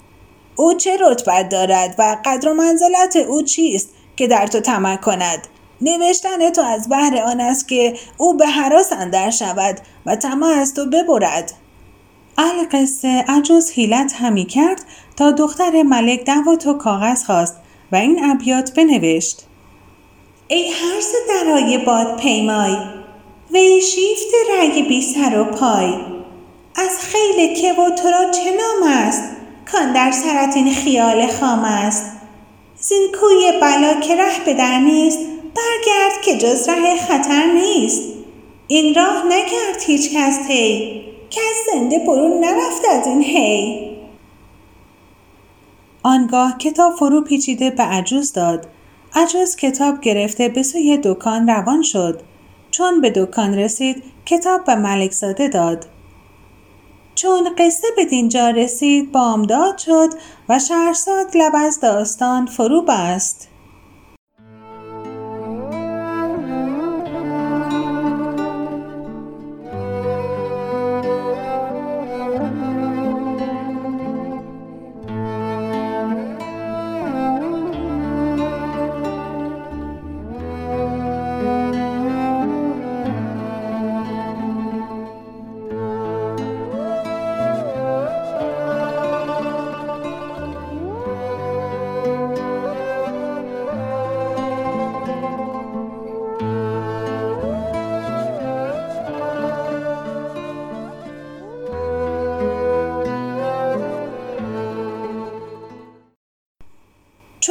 او 0.55 0.73
چه 0.73 0.97
رتبت 1.01 1.49
دارد 1.49 1.95
و 1.97 2.17
قدر 2.25 2.49
و 2.49 2.53
منزلت 2.53 3.15
او 3.15 3.41
چیست 3.41 3.89
که 4.15 4.27
در 4.27 4.47
تو 4.47 4.59
طمع 4.59 4.95
کند؟ 4.95 5.47
نوشتن 5.81 6.49
تو 6.49 6.61
از 6.61 6.89
بهر 6.89 7.17
آن 7.25 7.41
است 7.41 7.67
که 7.67 7.93
او 8.17 8.33
به 8.33 8.45
حراس 8.47 8.93
اندر 8.93 9.29
شود 9.29 9.79
و 10.05 10.15
طمع 10.15 10.47
از 10.47 10.73
تو 10.73 10.85
ببرد. 10.85 11.53
القصه 12.37 13.25
عجوز 13.27 13.71
حیلت 13.71 14.13
همی 14.19 14.45
کرد 14.45 14.81
تا 15.15 15.31
دختر 15.31 15.83
ملک 15.83 16.25
دوات 16.25 16.67
و 16.67 16.73
کاغذ 16.73 17.23
خواست 17.23 17.55
و 17.91 17.95
این 17.95 18.25
ابیات 18.25 18.73
بنوشت. 18.73 19.43
ای 20.47 20.71
هرز 20.71 21.11
درای 21.29 21.77
باد 21.77 22.19
پیمای 22.19 22.75
وی 23.51 23.81
شیفت 23.81 24.33
رگ 24.59 24.87
بی 24.87 25.01
سر 25.01 25.39
و 25.39 25.43
پای. 25.43 25.93
از 26.75 26.99
خیل 26.99 27.61
که 27.61 27.73
و 27.73 27.89
تو 27.89 28.07
را 28.07 28.31
چه 28.31 28.51
نام 28.51 28.91
است؟ 28.91 29.23
کان 29.71 29.93
در 29.93 30.11
سرت 30.11 30.55
این 30.55 30.73
خیال 30.73 31.27
خام 31.27 31.63
است. 31.63 32.05
زین 32.79 33.07
کوی 33.21 33.51
بلا 33.61 33.99
که 33.99 34.15
ره 34.15 34.45
به 34.45 34.53
در 34.53 34.79
نیست 34.79 35.19
برگرد 35.57 36.21
که 36.21 36.37
جز 36.37 36.69
ره 36.69 36.97
خطر 37.07 37.53
نیست. 37.53 38.01
این 38.67 38.95
راه 38.95 39.23
نکرد 39.25 39.83
هیچ 39.85 40.09
کس 40.15 40.47
تی 40.47 41.01
کس 41.29 41.73
زنده 41.73 41.99
برون 41.99 42.39
نرفت 42.45 42.81
از 42.91 43.07
این 43.07 43.21
هی. 43.21 43.87
آنگاه 46.03 46.57
کتاب 46.57 46.95
فرو 46.95 47.21
پیچیده 47.21 47.69
به 47.69 47.83
عجوز 47.83 48.33
داد. 48.33 48.67
عجوز 49.15 49.55
کتاب 49.55 50.01
گرفته 50.01 50.49
به 50.49 50.63
سوی 50.63 50.99
دکان 51.03 51.47
روان 51.47 51.81
شد. 51.81 52.21
چون 52.71 53.01
به 53.01 53.09
دکان 53.09 53.53
رسید 53.57 54.03
کتاب 54.25 54.65
به 54.65 54.75
ملکزاده 54.75 55.47
داد. 55.47 55.85
چون 57.15 57.55
قصه 57.57 57.87
به 57.95 58.05
دینجا 58.05 58.49
رسید 58.49 59.11
بامداد 59.11 59.77
شد 59.77 60.09
و 60.49 60.59
شهرزاد 60.59 61.37
لب 61.37 61.53
از 61.55 61.79
داستان 61.79 62.45
فرو 62.45 62.81
بست. 62.81 63.47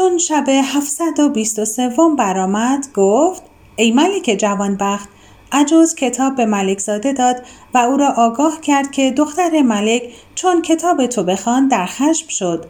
چون 0.07 0.19
شب 0.19 0.45
723 0.49 1.91
برآمد 2.19 2.87
گفت 2.95 3.43
ای 3.77 3.91
ملک 3.91 4.37
جوانبخت 4.39 5.09
عجوز 5.53 5.95
کتاب 5.95 6.37
به 6.37 6.47
ملک 6.47 6.79
زاده 6.79 7.13
داد 7.13 7.43
و 7.75 7.79
او 7.79 7.97
را 7.97 8.15
آگاه 8.17 8.61
کرد 8.61 8.91
که 8.91 9.11
دختر 9.11 9.63
ملک 9.63 10.03
چون 10.35 10.63
کتاب 10.63 11.07
تو 11.07 11.23
بخوان 11.23 11.69
در 11.69 11.87
خشم 11.87 12.29
شد. 12.29 12.67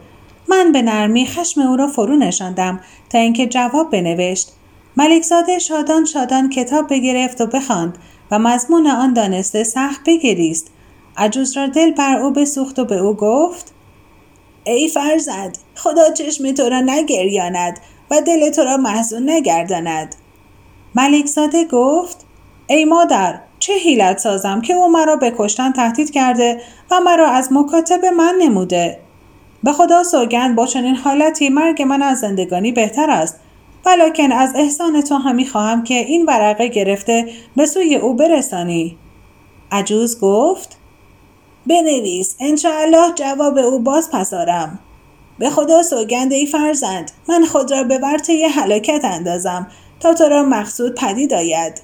من 0.47 0.71
به 0.71 0.81
نرمی 0.81 1.27
خشم 1.27 1.61
او 1.61 1.75
را 1.75 1.87
فرو 1.87 2.15
نشاندم 2.15 2.79
تا 3.09 3.17
اینکه 3.17 3.47
جواب 3.47 3.91
بنوشت 3.91 4.51
ملکزاده 4.97 5.59
شادان 5.59 6.05
شادان 6.05 6.49
کتاب 6.49 6.87
بگرفت 6.89 7.41
و 7.41 7.45
بخواند 7.45 7.97
و 8.31 8.39
مضمون 8.39 8.87
آن 8.87 9.13
دانسته 9.13 9.63
سخت 9.63 10.01
بگریست. 10.05 10.71
عجوز 11.17 11.57
را 11.57 11.67
دل 11.67 11.91
بر 11.91 12.19
او 12.19 12.31
بسوخت 12.31 12.79
و 12.79 12.85
به 12.85 12.97
او 12.97 13.13
گفت 13.13 13.73
ای 14.67 14.87
فرزند 14.87 15.57
خدا 15.75 16.11
چشم 16.13 16.51
تو 16.51 16.69
را 16.69 16.81
نگریاند 16.81 17.79
و 18.11 18.21
دل 18.21 18.49
تو 18.49 18.63
را 18.63 18.77
محزون 18.77 19.29
نگرداند. 19.29 20.15
ملکزاده 20.95 21.65
گفت 21.65 22.25
ای 22.67 22.85
مادر 22.85 23.39
چه 23.59 23.73
حیلت 23.73 24.17
سازم 24.17 24.61
که 24.61 24.73
او 24.73 24.91
مرا 24.91 25.15
به 25.15 25.33
کشتن 25.37 25.71
تهدید 25.71 26.11
کرده 26.11 26.61
و 26.91 26.99
مرا 26.99 27.27
از 27.27 27.53
مکاتب 27.53 28.05
من 28.05 28.35
نموده؟ 28.41 28.99
به 29.63 29.73
خدا 29.73 30.03
سوگند 30.03 30.55
با 30.55 30.65
چنین 30.65 30.95
حالتی 30.95 31.49
مرگ 31.49 31.81
من 31.81 32.01
از 32.01 32.19
زندگانی 32.19 32.71
بهتر 32.71 33.09
است. 33.09 33.39
ولیکن 33.85 34.31
از 34.31 34.53
احسان 34.55 35.01
تو 35.01 35.15
همی 35.15 35.45
خواهم 35.45 35.83
که 35.83 35.93
این 35.93 36.25
ورقه 36.25 36.67
گرفته 36.67 37.25
به 37.55 37.65
سوی 37.65 37.95
او 37.95 38.13
برسانی. 38.13 38.97
عجوز 39.71 40.19
گفت 40.19 40.77
بنویس. 41.67 42.35
انشاءالله 42.39 43.13
جواب 43.15 43.57
او 43.57 43.79
باز 43.79 44.11
پسارم 44.11 44.79
به 45.39 45.49
خدا 45.49 45.83
سوگند 45.83 46.33
ای 46.33 46.45
فرزند 46.45 47.11
من 47.29 47.45
خود 47.45 47.71
را 47.71 47.83
به 47.83 47.97
ورطه 47.97 48.47
حلاکت 48.47 49.05
اندازم 49.05 49.67
تا 49.99 50.13
تو 50.13 50.23
را 50.23 50.43
مقصود 50.43 50.95
پدید 50.95 51.33
آید. 51.33 51.81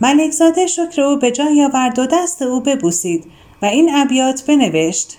ملکزاده 0.00 0.66
شکر 0.66 1.02
او 1.02 1.16
به 1.16 1.30
جای 1.30 1.64
آورد 1.64 1.98
و 1.98 2.06
دست 2.06 2.42
او 2.42 2.60
ببوسید 2.60 3.24
و 3.62 3.66
این 3.66 3.90
ابیات 3.94 4.42
بنوشت. 4.46 5.18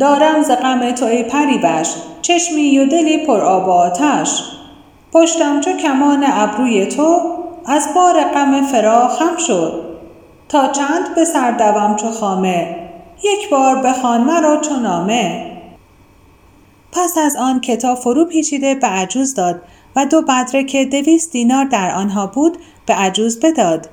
دارم 0.00 0.42
ز 0.42 0.50
غم 0.50 0.90
تو 0.90 1.04
ای 1.04 1.22
پریوش 1.22 1.88
چشمی 2.22 2.78
و 2.78 2.86
دلی 2.86 3.26
پر 3.26 3.40
آب 3.40 3.68
آتش. 3.68 4.42
پشتم 5.12 5.60
چو 5.60 5.72
کمان 5.72 6.24
ابروی 6.26 6.86
تو 6.86 7.20
از 7.66 7.88
بار 7.94 8.24
غم 8.24 8.66
فراخم 8.66 9.36
شد. 9.36 9.87
تا 10.48 10.72
چند 10.72 11.14
به 11.14 11.24
سر 11.24 11.50
دوم 11.50 11.96
چو 11.96 12.10
خامه؟ 12.10 12.76
یک 13.24 13.50
بار 13.50 13.82
بخوان 13.82 14.20
مرا 14.20 14.60
چو 14.60 14.76
نامه. 14.76 15.52
پس 16.92 17.18
از 17.18 17.36
آن 17.36 17.60
کتاب 17.60 17.98
فرو 17.98 18.24
پیچیده 18.24 18.74
به 18.74 18.86
عجوز 18.86 19.34
داد 19.34 19.62
و 19.96 20.06
دو 20.06 20.22
بدره 20.22 20.64
که 20.64 20.84
دویست 20.84 21.32
دینار 21.32 21.64
در 21.64 21.90
آنها 21.90 22.26
بود 22.26 22.58
به 22.86 22.94
عجوز 22.94 23.40
بداد. 23.40 23.88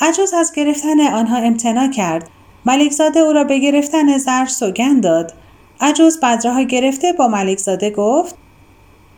عجوز 0.00 0.34
از 0.34 0.52
گرفتن 0.52 1.00
آنها 1.00 1.36
امتناع 1.36 1.88
کرد. 1.88 2.28
ملکزاده 2.64 3.20
او 3.20 3.32
را 3.32 3.44
به 3.44 3.58
گرفتن 3.58 4.18
زر 4.18 4.46
سوگند 4.46 5.02
داد. 5.02 5.32
عجوز 5.80 6.20
بدرها 6.20 6.62
گرفته 6.62 7.12
با 7.12 7.28
ملکزاده 7.28 7.90
گفت 7.90 8.34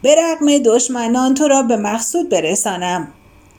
به 0.02 0.14
رغم 0.14 0.58
دشمنان 0.58 1.34
تو 1.34 1.48
را 1.48 1.62
به 1.62 1.76
مقصود 1.76 2.28
برسانم. 2.28 3.08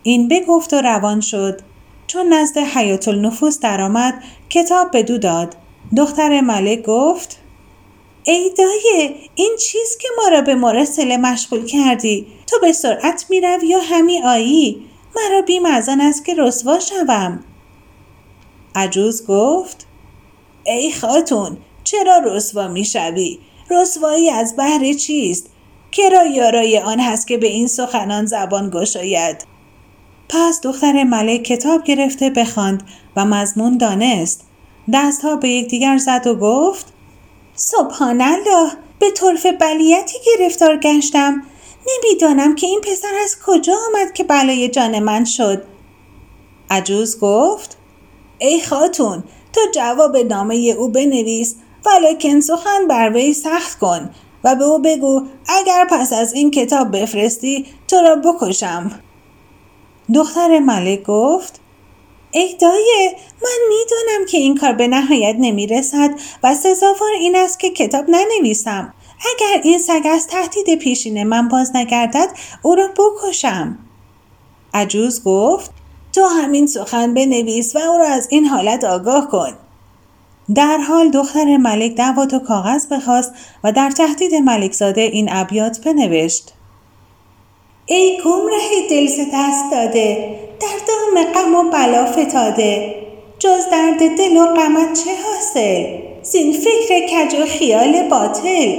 این 0.03 0.27
بگفت 0.27 0.73
و 0.73 0.81
روان 0.81 1.21
شد. 1.21 1.70
چون 2.11 2.33
نزد 2.33 2.57
حیات 2.57 3.07
النفوس 3.07 3.59
درآمد 3.59 4.23
کتاب 4.49 4.91
به 4.91 5.03
دو 5.03 5.17
داد. 5.17 5.55
دختر 5.97 6.41
ملک 6.41 6.81
گفت 6.81 7.37
ای 8.23 8.51
دایه 8.57 9.15
این 9.35 9.55
چیز 9.59 9.97
که 10.01 10.07
ما 10.17 10.27
را 10.27 10.41
به 10.41 10.55
مرسله 10.55 11.17
مشغول 11.17 11.65
کردی 11.65 12.27
تو 12.47 12.59
به 12.61 12.71
سرعت 12.71 13.25
می‌روی 13.29 13.67
یا 13.67 13.79
همی 13.79 14.21
آیی؟ 14.23 14.85
مرا 15.15 15.41
بیم 15.41 15.65
از 15.65 15.89
آن 15.89 16.01
است 16.01 16.25
که 16.25 16.35
رسوا 16.35 16.79
شوم. 16.79 17.43
عجوز 18.75 19.27
گفت 19.27 19.87
ای 20.65 20.91
خاتون 20.91 21.57
چرا 21.83 22.17
رسوا 22.17 22.67
می‌شوی؟ 22.67 23.39
رسوایی 23.69 24.29
از 24.29 24.55
بهر 24.55 24.93
چیست؟ 24.93 25.49
کرا 25.91 26.25
یارای 26.25 26.79
آن 26.79 26.99
هست 26.99 27.27
که 27.27 27.37
به 27.37 27.47
این 27.47 27.67
سخنان 27.67 28.25
زبان 28.25 28.69
گشاید؟ 28.73 29.50
پس 30.31 30.61
دختر 30.63 31.03
ملک 31.03 31.43
کتاب 31.43 31.83
گرفته 31.83 32.29
بخواند 32.29 32.83
و 33.15 33.25
مضمون 33.25 33.77
دانست. 33.77 34.41
دستها 34.93 35.35
به 35.35 35.49
یکدیگر 35.49 35.97
زد 35.97 36.27
و 36.27 36.35
گفت 36.35 36.93
سبحان 37.55 38.21
الله 38.21 38.71
به 38.99 39.11
طرف 39.11 39.45
بلیتی 39.45 40.17
گرفتار 40.25 40.77
گشتم. 40.77 41.43
نمی‌دانم 41.87 42.55
که 42.55 42.67
این 42.67 42.81
پسر 42.81 43.13
از 43.23 43.35
کجا 43.45 43.73
آمد 43.73 44.13
که 44.13 44.23
بلای 44.23 44.69
جان 44.69 44.99
من 44.99 45.25
شد. 45.25 45.63
عجوز 46.69 47.19
گفت 47.19 47.77
ای 48.39 48.61
خاتون 48.61 49.23
تو 49.53 49.61
جواب 49.75 50.17
نامه 50.17 50.55
او 50.55 50.87
بنویس 50.87 51.55
ولیکن 51.85 52.39
سخن 52.39 52.87
بر 52.89 53.11
وی 53.13 53.33
سخت 53.33 53.79
کن 53.79 54.09
و 54.43 54.55
به 54.55 54.63
او 54.63 54.79
بگو 54.79 55.23
اگر 55.47 55.87
پس 55.89 56.13
از 56.13 56.33
این 56.33 56.51
کتاب 56.51 56.97
بفرستی 56.97 57.65
تو 57.87 57.97
را 57.97 58.15
بکشم. 58.15 58.91
دختر 60.13 60.59
ملک 60.59 61.03
گفت 61.03 61.59
ای 62.31 62.55
دایه 62.61 63.15
من 63.43 63.57
می‌دانم 63.69 64.25
که 64.25 64.37
این 64.37 64.57
کار 64.57 64.73
به 64.73 64.87
نهایت 64.87 65.35
نمی‌رسد 65.39 66.09
و 66.43 66.55
سزاوار 66.55 67.11
این 67.19 67.35
است 67.35 67.59
که 67.59 67.69
کتاب 67.69 68.05
ننویسم. 68.09 68.93
اگر 69.19 69.61
این 69.63 69.79
سگ 69.79 70.01
از 70.05 70.27
تهدید 70.27 70.79
پیشین 70.79 71.23
من 71.23 71.47
باز 71.47 71.75
نگردد 71.75 72.29
او 72.61 72.75
را 72.75 72.87
بکشم. 72.87 73.77
عجوز 74.73 75.23
گفت 75.23 75.71
تو 76.13 76.25
همین 76.25 76.67
سخن 76.67 77.13
بنویس 77.13 77.75
و 77.75 77.79
او 77.79 77.97
را 77.97 78.07
از 78.07 78.27
این 78.31 78.45
حالت 78.45 78.83
آگاه 78.83 79.29
کن. 79.29 79.53
در 80.55 80.77
حال 80.77 81.09
دختر 81.09 81.57
ملک 81.57 81.95
دوات 81.95 82.33
و 82.33 82.39
کاغذ 82.39 82.87
بخواست 82.87 83.33
و 83.63 83.71
در 83.71 83.91
تهدید 83.91 84.35
ملکزاده 84.35 85.01
این 85.01 85.27
ابیات 85.31 85.79
بنوشت. 85.85 86.53
ای 87.91 88.17
گمره 88.25 88.87
دل 88.89 89.05
دست 89.33 89.71
داده 89.71 90.35
در 90.59 90.67
دام 90.87 91.23
غم 91.23 91.55
و 91.55 91.69
بلا 91.69 92.05
فتاده. 92.05 92.95
جز 93.39 93.69
درد 93.71 94.17
دل 94.17 94.37
و 94.37 94.45
غمت 94.45 95.03
چه 95.03 95.11
حاصل؟ 95.25 95.85
زین 96.23 96.53
فکر 96.53 97.07
کج 97.07 97.35
و 97.35 97.45
خیال 97.45 98.09
باطل. 98.09 98.75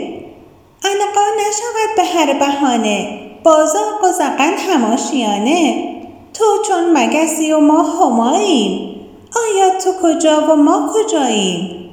انقا 0.84 1.26
نشود 1.40 1.96
به 1.96 2.04
هر 2.04 2.38
بهانه 2.38 3.20
بازاق 3.44 4.04
و 4.04 4.12
زغن 4.12 4.54
هماشیانه. 4.68 5.88
تو 6.34 6.44
چون 6.68 6.98
مگسی 6.98 7.52
و 7.52 7.60
ما 7.60 7.82
هماییم 7.82 9.00
آیا 9.36 9.78
تو 9.78 9.90
کجا 10.02 10.52
و 10.52 10.56
ما 10.56 10.90
کجاییم؟ 10.94 11.90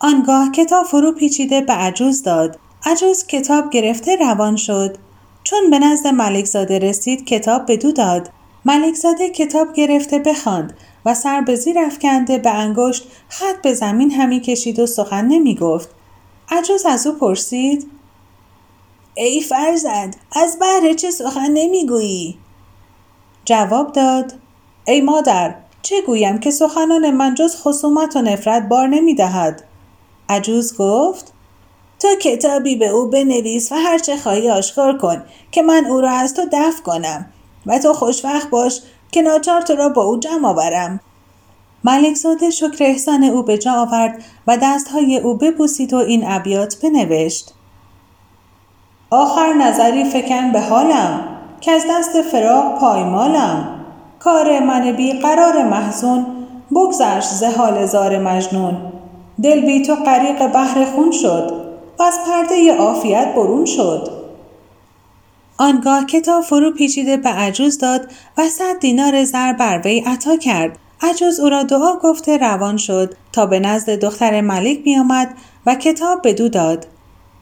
آنگاه 0.00 0.52
کتاب 0.52 0.86
فرو 0.86 1.12
پیچیده 1.12 1.60
به 1.60 1.72
عجوز 1.72 2.22
داد. 2.22 2.58
عجوز 2.86 3.26
کتاب 3.26 3.70
گرفته 3.70 4.16
روان 4.16 4.56
شد. 4.56 5.09
چون 5.50 5.70
به 5.70 5.78
نزد 5.78 6.06
ملکزاده 6.06 6.78
رسید 6.78 7.24
کتاب 7.24 7.72
بدو 7.72 7.92
داد. 7.92 8.30
ملکزاده 8.64 9.28
کتاب 9.28 9.72
گرفته 9.72 10.18
بخواند 10.18 10.76
و 11.06 11.14
سر 11.14 11.40
به 11.40 11.56
زیر 11.56 11.78
افکنده 11.78 12.38
به 12.38 12.50
انگشت 12.50 13.04
خط 13.28 13.62
به 13.62 13.74
زمین 13.74 14.10
همی 14.10 14.40
کشید 14.40 14.78
و 14.78 14.86
سخن 14.86 15.24
نمی 15.24 15.54
گفت. 15.54 15.88
عجوز 16.48 16.86
از 16.86 17.06
او 17.06 17.14
پرسید 17.14 17.90
ای 19.14 19.40
فرزند 19.40 20.16
از 20.32 20.58
بهر 20.58 20.92
چه 20.92 21.10
سخن 21.10 21.50
نمی‌گویی 21.50 22.38
جواب 23.44 23.92
داد 23.92 24.32
ای 24.86 25.00
مادر 25.00 25.54
چه 25.82 26.02
گویم 26.02 26.38
که 26.38 26.50
سخنان 26.50 27.10
من 27.10 27.34
جز 27.34 27.56
خصومت 27.56 28.16
و 28.16 28.22
نفرت 28.22 28.68
بار 28.68 28.86
نمی 28.86 29.14
دهد؟ 29.14 29.64
عجوز 30.28 30.76
گفت 30.76 31.32
تو 32.00 32.08
کتابی 32.20 32.76
به 32.76 32.88
او 32.88 33.06
بنویس 33.06 33.72
و 33.72 33.74
هرچه 33.74 34.16
خواهی 34.16 34.50
آشکار 34.50 34.98
کن 34.98 35.22
که 35.50 35.62
من 35.62 35.86
او 35.86 36.00
را 36.00 36.10
از 36.10 36.34
تو 36.34 36.42
دفع 36.52 36.82
کنم. 36.82 37.26
و 37.66 37.78
تو 37.78 37.92
خوشوقت 37.92 38.50
باش 38.50 38.80
که 39.12 39.22
ناچار 39.22 39.62
تو 39.62 39.76
را 39.76 39.88
با 39.88 40.02
او 40.02 40.18
جمع 40.18 40.48
آورم. 40.48 41.00
ملکزاده 41.84 42.50
شکر 42.50 42.84
احسان 42.84 43.24
او 43.24 43.42
به 43.42 43.58
جا 43.58 43.72
آورد 43.72 44.24
و 44.46 44.58
دستهای 44.62 45.18
او 45.18 45.34
ببوسید 45.34 45.92
و 45.92 45.96
این 45.96 46.24
ابیات 46.26 46.76
بنوشت. 46.82 47.54
آخر 49.10 49.52
نظری 49.52 50.04
فکن 50.04 50.52
به 50.52 50.60
حالم 50.60 51.24
که 51.60 51.72
از 51.72 51.84
دست 51.90 52.22
فراق 52.22 52.78
پایمالم 52.80 53.68
کار 54.18 54.60
من 54.60 54.92
بی 54.92 55.12
قرار 55.12 55.62
محزون 55.62 56.26
بگذشت 56.70 57.28
ز 57.28 57.42
حال 57.42 57.86
زار 57.86 58.18
مجنون. 58.18 58.76
دل 59.42 59.60
بی 59.60 59.82
تو 59.82 59.94
غریق 59.94 60.46
بحر 60.46 60.84
خون 60.84 61.10
شد. 61.10 61.69
از 62.02 62.18
پرده 62.26 62.72
عافیت 62.76 63.34
برون 63.34 63.64
شد. 63.64 64.08
آنگاه 65.58 66.06
کتاب 66.06 66.42
فرو 66.42 66.70
پیچیده 66.70 67.16
به 67.16 67.28
عجوز 67.28 67.78
داد 67.78 68.10
و 68.38 68.48
صد 68.48 68.78
دینار 68.80 69.24
زر 69.24 69.52
بر 69.52 69.80
وی 69.84 70.00
عطا 70.00 70.36
کرد. 70.36 70.78
عجوز 71.02 71.40
او 71.40 71.48
را 71.48 71.62
دعا 71.62 71.96
گفته 71.96 72.36
روان 72.36 72.76
شد 72.76 73.14
تا 73.32 73.46
به 73.46 73.60
نزد 73.60 73.90
دختر 73.90 74.40
ملک 74.40 74.78
میآمد 74.84 75.34
و 75.66 75.74
کتاب 75.74 76.20
بدو 76.24 76.48
داد. 76.48 76.86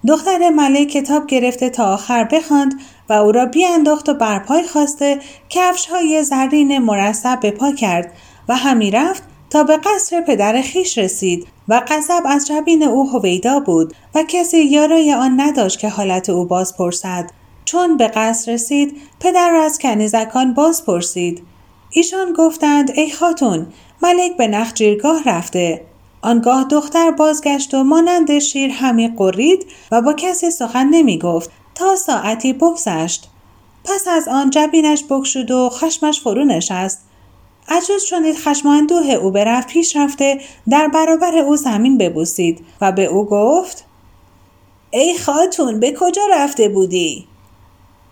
دختر 0.06 0.50
ملک 0.50 0.88
کتاب 0.88 1.26
گرفته 1.26 1.70
تا 1.70 1.92
آخر 1.94 2.24
بخواند 2.24 2.80
و 3.08 3.12
او 3.12 3.32
را 3.32 3.46
بیانداخت 3.46 4.08
و 4.08 4.14
برپای 4.14 4.62
خواسته 4.62 5.20
کفش 5.48 5.86
های 5.86 6.22
زرین 6.22 6.78
مرصب 6.78 7.40
به 7.40 7.50
پا 7.50 7.72
کرد 7.72 8.12
و 8.48 8.56
همی 8.56 8.90
رفت 8.90 9.22
تا 9.50 9.64
به 9.64 9.76
قصر 9.76 10.20
پدر 10.20 10.62
خیش 10.62 10.98
رسید 10.98 11.46
و 11.68 11.82
غضب 11.88 12.22
از 12.24 12.46
جبین 12.46 12.82
او 12.82 13.10
هویدا 13.10 13.60
بود 13.60 13.94
و 14.14 14.24
کسی 14.28 14.58
یارای 14.58 15.14
آن 15.14 15.40
نداشت 15.40 15.78
که 15.78 15.88
حالت 15.88 16.30
او 16.30 16.44
باز 16.44 16.76
پرسد 16.76 17.30
چون 17.64 17.96
به 17.96 18.08
قصر 18.08 18.52
رسید 18.52 18.96
پدر 19.20 19.50
را 19.50 19.64
از 19.64 19.78
کنیزکان 19.78 20.54
باز 20.54 20.86
پرسید 20.86 21.42
ایشان 21.90 22.32
گفتند 22.32 22.90
ای 22.90 23.10
خاتون 23.10 23.66
ملک 24.02 24.36
به 24.36 24.46
نخجیرگاه 24.48 25.22
رفته. 25.24 25.84
آنگاه 26.22 26.64
دختر 26.64 27.10
بازگشت 27.10 27.74
و 27.74 27.84
مانند 27.84 28.38
شیر 28.38 28.70
همی 28.70 29.08
قرید 29.08 29.66
و 29.92 30.02
با 30.02 30.12
کسی 30.12 30.50
سخن 30.50 30.88
نمی 30.88 31.18
گفت. 31.18 31.50
تا 31.74 31.96
ساعتی 31.96 32.52
بگذشت. 32.52 33.28
پس 33.84 34.08
از 34.08 34.28
آن 34.28 34.50
جبینش 34.50 35.04
بکشود 35.10 35.50
و 35.50 35.70
خشمش 35.72 36.20
فرو 36.20 36.44
نشست. 36.44 37.07
عجوز 37.68 38.06
چون 38.06 38.34
خشم 38.34 38.68
اندوه 38.68 39.10
او 39.10 39.30
برفت 39.30 39.68
پیش 39.68 39.96
رفته 39.96 40.40
در 40.70 40.88
برابر 40.88 41.38
او 41.38 41.56
زمین 41.56 41.98
ببوسید 41.98 42.66
و 42.80 42.92
به 42.92 43.04
او 43.04 43.24
گفت 43.24 43.84
ای 44.90 45.18
خاتون 45.18 45.80
به 45.80 45.94
کجا 46.00 46.22
رفته 46.32 46.68
بودی؟ 46.68 47.26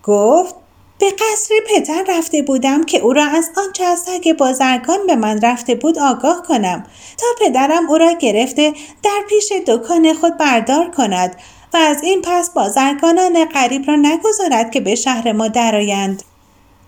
گفت 0.02 0.54
به 0.98 1.06
قصر 1.10 1.54
پدر 1.68 2.04
رفته 2.08 2.42
بودم 2.42 2.84
که 2.84 2.98
او 2.98 3.12
را 3.12 3.24
از 3.24 3.50
آنچه 3.66 3.84
از 3.84 3.98
سگ 3.98 4.32
بازرگان 4.32 5.06
به 5.06 5.16
من 5.16 5.40
رفته 5.40 5.74
بود 5.74 5.98
آگاه 5.98 6.42
کنم 6.42 6.86
تا 7.18 7.26
پدرم 7.40 7.90
او 7.90 7.98
را 7.98 8.12
گرفته 8.12 8.72
در 9.02 9.20
پیش 9.28 9.52
دکان 9.66 10.14
خود 10.14 10.36
بردار 10.36 10.90
کند 10.90 11.36
و 11.74 11.76
از 11.76 12.02
این 12.02 12.22
پس 12.22 12.50
بازرگانان 12.50 13.44
غریب 13.44 13.88
را 13.88 13.96
نگذارد 13.96 14.70
که 14.70 14.80
به 14.80 14.94
شهر 14.94 15.32
ما 15.32 15.48
درآیند. 15.48 16.22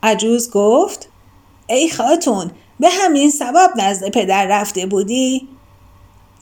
عجوز 0.03 0.51
گفت 0.51 1.09
ای 1.69 1.91
خاتون 1.91 2.51
به 2.81 2.89
همین 2.89 3.31
سبب 3.31 3.73
نزد 3.77 4.11
پدر 4.11 4.47
رفته 4.47 4.87
بودی؟ 4.87 5.49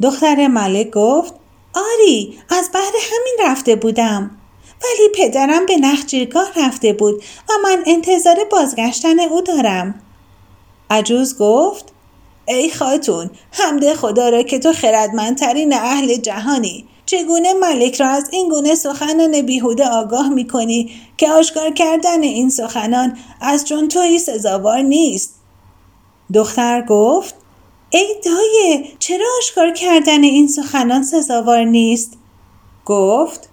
دختر 0.02 0.46
ملک 0.46 0.90
گفت 0.90 1.34
آری 1.74 2.38
از 2.50 2.70
بعد 2.74 2.92
همین 3.12 3.50
رفته 3.50 3.76
بودم. 3.76 4.30
ولی 4.84 5.08
پدرم 5.14 5.66
به 5.66 5.76
نخجیرگاه 5.76 6.48
رفته 6.56 6.92
بود 6.92 7.22
و 7.48 7.52
من 7.62 7.82
انتظار 7.86 8.36
بازگشتن 8.50 9.20
او 9.20 9.40
دارم. 9.40 10.02
عجوز 10.90 11.38
گفت 11.38 11.92
ای 12.48 12.70
خاتون 12.70 13.30
حمد 13.50 13.94
خدا 13.94 14.28
را 14.28 14.42
که 14.42 14.58
تو 14.58 14.72
خردمندترین 14.72 15.72
اهل 15.74 16.16
جهانی. 16.16 16.88
چگونه 17.07 17.55
ملک 17.55 18.01
را 18.01 18.09
از 18.09 18.29
این 18.33 18.49
گونه 18.49 18.75
سخنان 18.75 19.42
بیهوده 19.42 19.88
آگاه 19.88 20.29
می 20.29 20.47
کنی 20.47 20.90
که 21.16 21.31
آشکار 21.31 21.71
کردن 21.71 22.23
این 22.23 22.51
سخنان 22.51 23.19
از 23.40 23.64
چون 23.64 23.88
توی 23.88 24.19
سزاوار 24.19 24.79
نیست؟ 24.79 25.35
دختر 26.35 26.83
گفت 26.83 27.35
ای 27.90 28.16
دایه 28.25 28.85
چرا 28.99 29.27
آشکار 29.38 29.73
کردن 29.73 30.23
این 30.23 30.49
سخنان 30.49 31.03
سزاوار 31.03 31.64
نیست؟ 31.64 32.12
گفت 32.85 33.49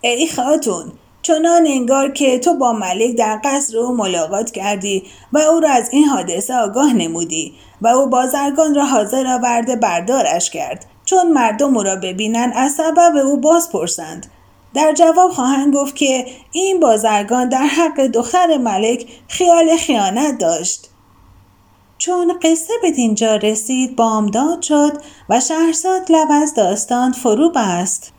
ای 0.00 0.28
خاتون 0.28 0.92
چنان 1.22 1.66
انگار 1.66 2.12
که 2.12 2.38
تو 2.38 2.54
با 2.54 2.72
ملک 2.72 3.16
در 3.16 3.40
قصر 3.44 3.78
او 3.78 3.96
ملاقات 3.96 4.50
کردی 4.50 5.04
و 5.32 5.38
او 5.38 5.60
را 5.60 5.70
از 5.70 5.88
این 5.92 6.04
حادثه 6.04 6.54
آگاه 6.54 6.92
نمودی 6.92 7.54
و 7.82 7.88
او 7.88 8.06
بازرگان 8.06 8.74
را 8.74 8.86
حاضر 8.86 9.26
آورده 9.26 9.76
بردارش 9.76 10.50
کرد. 10.50 10.93
چون 11.04 11.32
مردم 11.32 11.76
او 11.76 11.82
را 11.82 11.96
ببینند 11.96 12.52
از 12.56 12.72
سبب 12.72 13.16
او 13.24 13.36
باز 13.36 13.70
پرسند. 13.70 14.26
در 14.74 14.92
جواب 14.92 15.30
خواهند 15.30 15.74
گفت 15.74 15.96
که 15.96 16.26
این 16.52 16.80
بازرگان 16.80 17.48
در 17.48 17.66
حق 17.66 18.06
دختر 18.06 18.56
ملک 18.56 19.06
خیال 19.28 19.76
خیانت 19.76 20.38
داشت. 20.38 20.88
چون 21.98 22.38
قصه 22.42 22.72
به 22.82 22.90
دینجا 22.90 23.36
رسید 23.36 23.96
بامداد 23.96 24.62
شد 24.62 24.92
و 25.28 25.40
شهرزاد 25.40 26.12
لب 26.12 26.28
از 26.30 26.54
داستان 26.54 27.12
فرو 27.12 27.50
بست. 27.50 28.12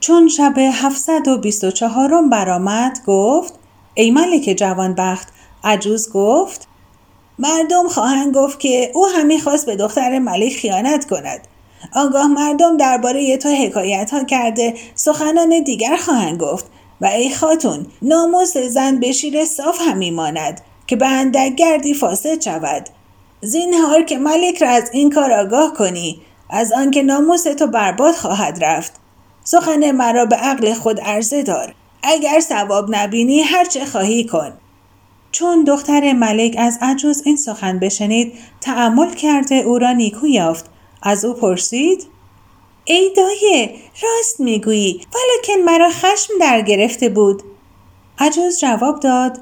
چون 0.00 0.28
شب 0.28 0.54
724 0.58 2.28
برآمد 2.28 2.98
گفت 3.06 3.54
ای 3.94 4.10
ملک 4.10 4.54
جوانبخت. 4.58 5.28
عجوز 5.64 6.12
گفت 6.12 6.68
مردم 7.38 7.88
خواهند 7.88 8.34
گفت 8.34 8.60
که 8.60 8.90
او 8.94 9.06
همی 9.06 9.40
خواست 9.40 9.66
به 9.66 9.76
دختر 9.76 10.18
ملک 10.18 10.56
خیانت 10.56 11.04
کند. 11.04 11.48
آنگاه 11.94 12.26
مردم 12.26 12.76
درباره 12.76 13.36
تو 13.36 13.48
حکایت 13.48 14.10
ها 14.10 14.24
کرده 14.24 14.74
سخنان 14.94 15.62
دیگر 15.62 15.96
خواهند 15.96 16.40
گفت 16.40 16.66
و 17.00 17.06
ای 17.06 17.34
خاتون 17.34 17.86
ناموس 18.02 18.56
زن 18.56 19.00
به 19.00 19.12
شیر 19.12 19.44
صاف 19.44 19.80
همی 19.80 20.10
ماند 20.10 20.60
که 20.86 20.96
به 20.96 21.06
اندک 21.06 21.54
گردی 21.54 21.94
فاسد 21.94 22.40
شود. 22.40 22.88
زینهار 23.40 24.02
که 24.02 24.18
ملک 24.18 24.62
را 24.62 24.68
از 24.68 24.90
این 24.92 25.10
کار 25.10 25.32
آگاه 25.32 25.72
کنی 25.72 26.20
از 26.50 26.72
آنکه 26.72 27.02
ناموس 27.02 27.42
تو 27.42 27.66
برباد 27.66 28.14
خواهد 28.14 28.64
رفت. 28.64 28.92
سخن 29.44 29.90
مرا 29.90 30.26
به 30.26 30.36
عقل 30.36 30.74
خود 30.74 31.00
عرضه 31.00 31.42
دار. 31.42 31.74
اگر 32.02 32.40
ثواب 32.40 32.86
نبینی 32.96 33.40
هر 33.40 33.64
چه 33.64 33.84
خواهی 33.84 34.24
کن. 34.24 34.52
چون 35.32 35.64
دختر 35.64 36.12
ملک 36.12 36.54
از 36.58 36.78
عجوز 36.82 37.22
این 37.24 37.36
سخن 37.36 37.78
بشنید 37.78 38.32
تعمل 38.60 39.14
کرده 39.14 39.54
او 39.54 39.78
را 39.78 39.92
نیکو 39.92 40.26
یافت. 40.26 40.64
از 41.02 41.24
او 41.24 41.34
پرسید 41.34 42.06
ای 42.84 43.12
دایه 43.16 43.74
راست 44.02 44.40
می‌گویی 44.40 45.00
ولکن 45.14 45.62
مرا 45.62 45.88
خشم 45.90 46.34
در 46.40 46.60
گرفته 46.60 47.08
بود. 47.08 47.42
عجوز 48.18 48.60
جواب 48.60 49.00
داد 49.00 49.40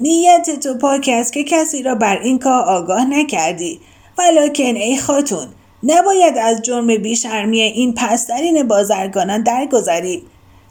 نیت 0.00 0.60
تو 0.62 0.78
پاک 0.78 1.10
است 1.12 1.32
که 1.32 1.44
کسی 1.44 1.82
را 1.82 1.94
بر 1.94 2.18
این 2.18 2.38
کار 2.38 2.62
آگاه 2.62 3.04
نکردی. 3.04 3.80
ولکن 4.18 4.62
ای 4.76 4.98
خاتون 4.98 5.46
نباید 5.82 6.38
از 6.38 6.62
جرم 6.62 6.86
بیشرمی 6.86 7.60
این 7.60 7.94
پسترین 7.94 8.68
بازرگانان 8.68 9.42
درگذریم. 9.42 10.22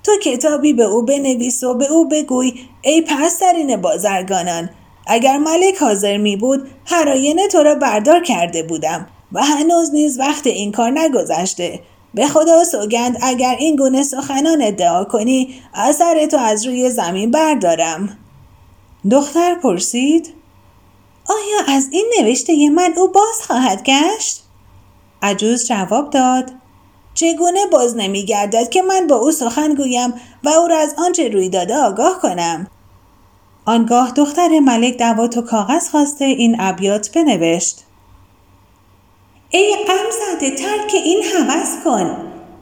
تو 0.04 0.12
کتابی 0.24 0.74
به 0.74 0.84
او 0.84 1.02
بنویس 1.02 1.64
و 1.64 1.74
به 1.74 1.92
او 1.92 2.08
بگوی 2.08 2.54
ای 2.82 3.02
پسترین 3.02 3.82
بازرگانان 3.82 4.70
اگر 5.08 5.38
ملک 5.38 5.78
حاضر 5.78 6.18
می 6.18 6.36
بود 6.36 6.70
هر 6.86 7.10
آینه 7.10 7.48
تو 7.48 7.64
را 7.64 7.76
بردار 7.76 8.24
کرده 8.24 8.64
بودم 8.64 9.08
و 9.32 9.44
هنوز 9.44 9.94
نیز 9.94 10.20
وقت 10.20 10.48
این 10.48 10.72
کار 10.72 10.92
نگذشته 10.92 11.80
به 12.14 12.28
خدا 12.28 12.64
سوگند 12.64 13.18
اگر 13.22 13.56
این 13.60 13.76
گونه 13.76 14.04
سخنان 14.04 14.62
ادعا 14.62 15.04
کنی 15.04 15.62
اثر 15.74 16.26
تو 16.26 16.38
از 16.38 16.66
روی 16.66 16.90
زمین 16.90 17.32
بردارم 17.32 18.18
دختر 19.12 19.56
پرسید 19.56 20.34
آیا 21.30 21.76
از 21.78 21.88
این 21.92 22.12
نوشته 22.20 22.70
من 22.70 22.94
او 22.98 23.08
باز 23.12 23.42
خواهد 23.48 23.84
گشت؟ 23.84 24.44
عجوز 25.22 25.68
جواب 25.68 26.10
داد 26.10 26.52
چگونه 27.14 27.66
باز 27.72 27.98
نمی 27.98 28.26
گردد 28.26 28.70
که 28.70 28.82
من 28.82 29.08
با 29.08 29.16
او 29.16 29.32
سخن 29.32 29.76
گویم 29.76 30.14
و 30.44 30.50
او 30.50 30.68
را 30.68 30.78
از 30.78 30.96
آنچه 30.98 31.30
روی 31.30 31.50
داده 31.50 31.78
آگاه 31.78 32.20
کنم؟ 32.22 32.68
آنگاه 33.66 34.12
دختر 34.12 34.60
ملک 34.60 34.98
دوات 34.98 35.38
و 35.38 35.42
کاغذ 35.42 35.90
خواسته 35.90 36.26
این 36.26 36.56
ابیات 36.60 37.12
بنوشت. 37.12 37.86
ای 39.50 39.76
غم 39.88 40.10
زده 40.12 40.56
ترک 40.56 40.92
این 40.94 41.24
حوض 41.24 41.84
کن. 41.84 42.18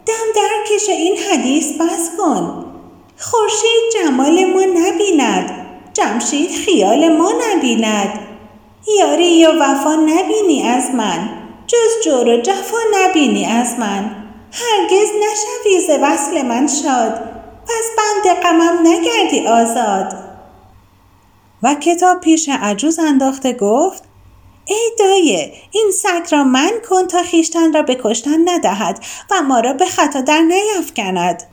دم 0.06 0.28
درکش 0.36 0.90
این 0.90 1.18
حدیث 1.18 1.72
بس 1.82 2.10
کن. 2.18 2.66
خورشید 3.20 3.94
جمال 3.94 4.46
ما 4.46 4.62
نبیند. 4.62 5.68
جمشید 5.94 6.52
خیال 6.52 7.18
ما 7.18 7.32
نبیند. 7.48 8.20
یاری 9.00 9.46
و 9.46 9.52
وفا 9.52 9.96
نبینی 9.96 10.64
از 10.64 10.92
من. 10.92 11.30
جز 11.68 12.06
جور 12.06 12.28
و 12.28 12.42
جفا 12.42 12.78
نبینی 12.94 13.46
از 13.46 13.80
من. 13.80 14.27
هرگز 14.52 15.10
نشوی 15.10 15.88
ز 15.88 15.90
وصل 16.02 16.42
من 16.42 16.68
شاد. 16.68 17.14
پس 17.64 17.86
بند 17.98 18.36
غمم 18.36 18.88
نگردی 18.88 19.48
آزاد. 19.48 20.28
و 21.64 21.76
کتاب 21.76 22.20
پیش 22.20 22.50
عجوز 22.50 23.00
انداخته 23.00 23.54
گفت 23.54 24.04
ای 24.66 24.92
دایه 25.00 25.54
این 25.72 25.92
سگ 26.02 26.34
را 26.36 26.44
من 26.44 26.72
کن 26.90 27.08
تا 27.08 27.24
خیشتن 27.24 27.74
را 27.74 27.82
به 27.82 27.98
کشتن 28.04 28.50
ندهد 28.50 29.00
و 29.32 29.42
ما 29.42 29.60
را 29.60 29.74
به 29.74 29.86
خطا 29.86 30.22
در 30.22 30.42
نیفکند 30.42 31.44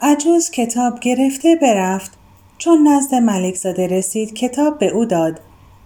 عجوز 0.00 0.50
کتاب 0.50 1.00
گرفته 1.00 1.56
برفت. 1.56 2.12
چون 2.58 2.88
نزد 2.88 3.14
ملکزاده 3.14 3.86
رسید 3.86 4.34
کتاب 4.34 4.78
به 4.78 4.88
او 4.88 5.04
داد. 5.04 5.40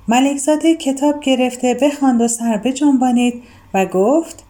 ملکزاده 0.09 0.74
کتاب 0.74 1.20
گرفته 1.20 1.74
بخواند 1.74 2.20
و 2.20 2.28
سر 2.28 2.57
بجنبانید 2.57 3.42
و 3.74 3.87
گفت 3.87 4.43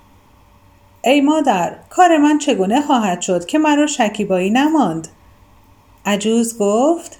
ای 1.06 1.20
مادر 1.20 1.76
کار 1.90 2.16
من 2.16 2.38
چگونه 2.38 2.82
خواهد 2.82 3.20
شد 3.20 3.46
که 3.46 3.58
مرا 3.58 3.86
شکیبایی 3.86 4.50
نماند؟ 4.50 5.08
عجوز 6.06 6.58
گفت 6.58 7.18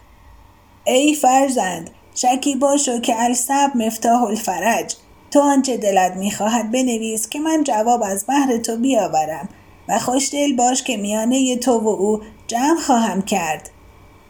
ای 0.87 1.15
فرزند 1.15 1.91
شکیبا 2.15 2.77
شو 2.77 3.01
که 3.01 3.23
السب 3.23 3.71
مفتاح 3.75 4.23
الفرج. 4.23 4.95
تو 5.31 5.41
آنچه 5.41 5.77
دلت 5.77 6.17
می‌خواهد 6.17 6.71
بنویس 6.71 7.29
که 7.29 7.41
من 7.41 7.65
جواب 7.65 8.03
از 8.03 8.25
بحر 8.29 8.57
تو 8.57 8.77
بیاورم 8.77 9.49
و 9.89 9.99
خوشدل 9.99 10.57
باش 10.57 10.83
که 10.83 10.97
میانه 10.97 11.57
تو 11.57 11.79
و 11.79 11.89
او 11.89 12.21
جمع 12.47 12.81
خواهم 12.81 13.23
کرد. 13.23 13.71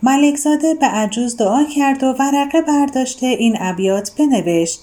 ملکزاده 0.02 0.74
به 0.74 0.86
عجوز 0.86 1.36
دعا 1.36 1.64
کرد 1.64 2.04
و 2.04 2.06
ورقه 2.06 2.60
برداشته 2.60 3.26
این 3.26 3.56
ابیات 3.60 4.12
بنوشت. 4.18 4.80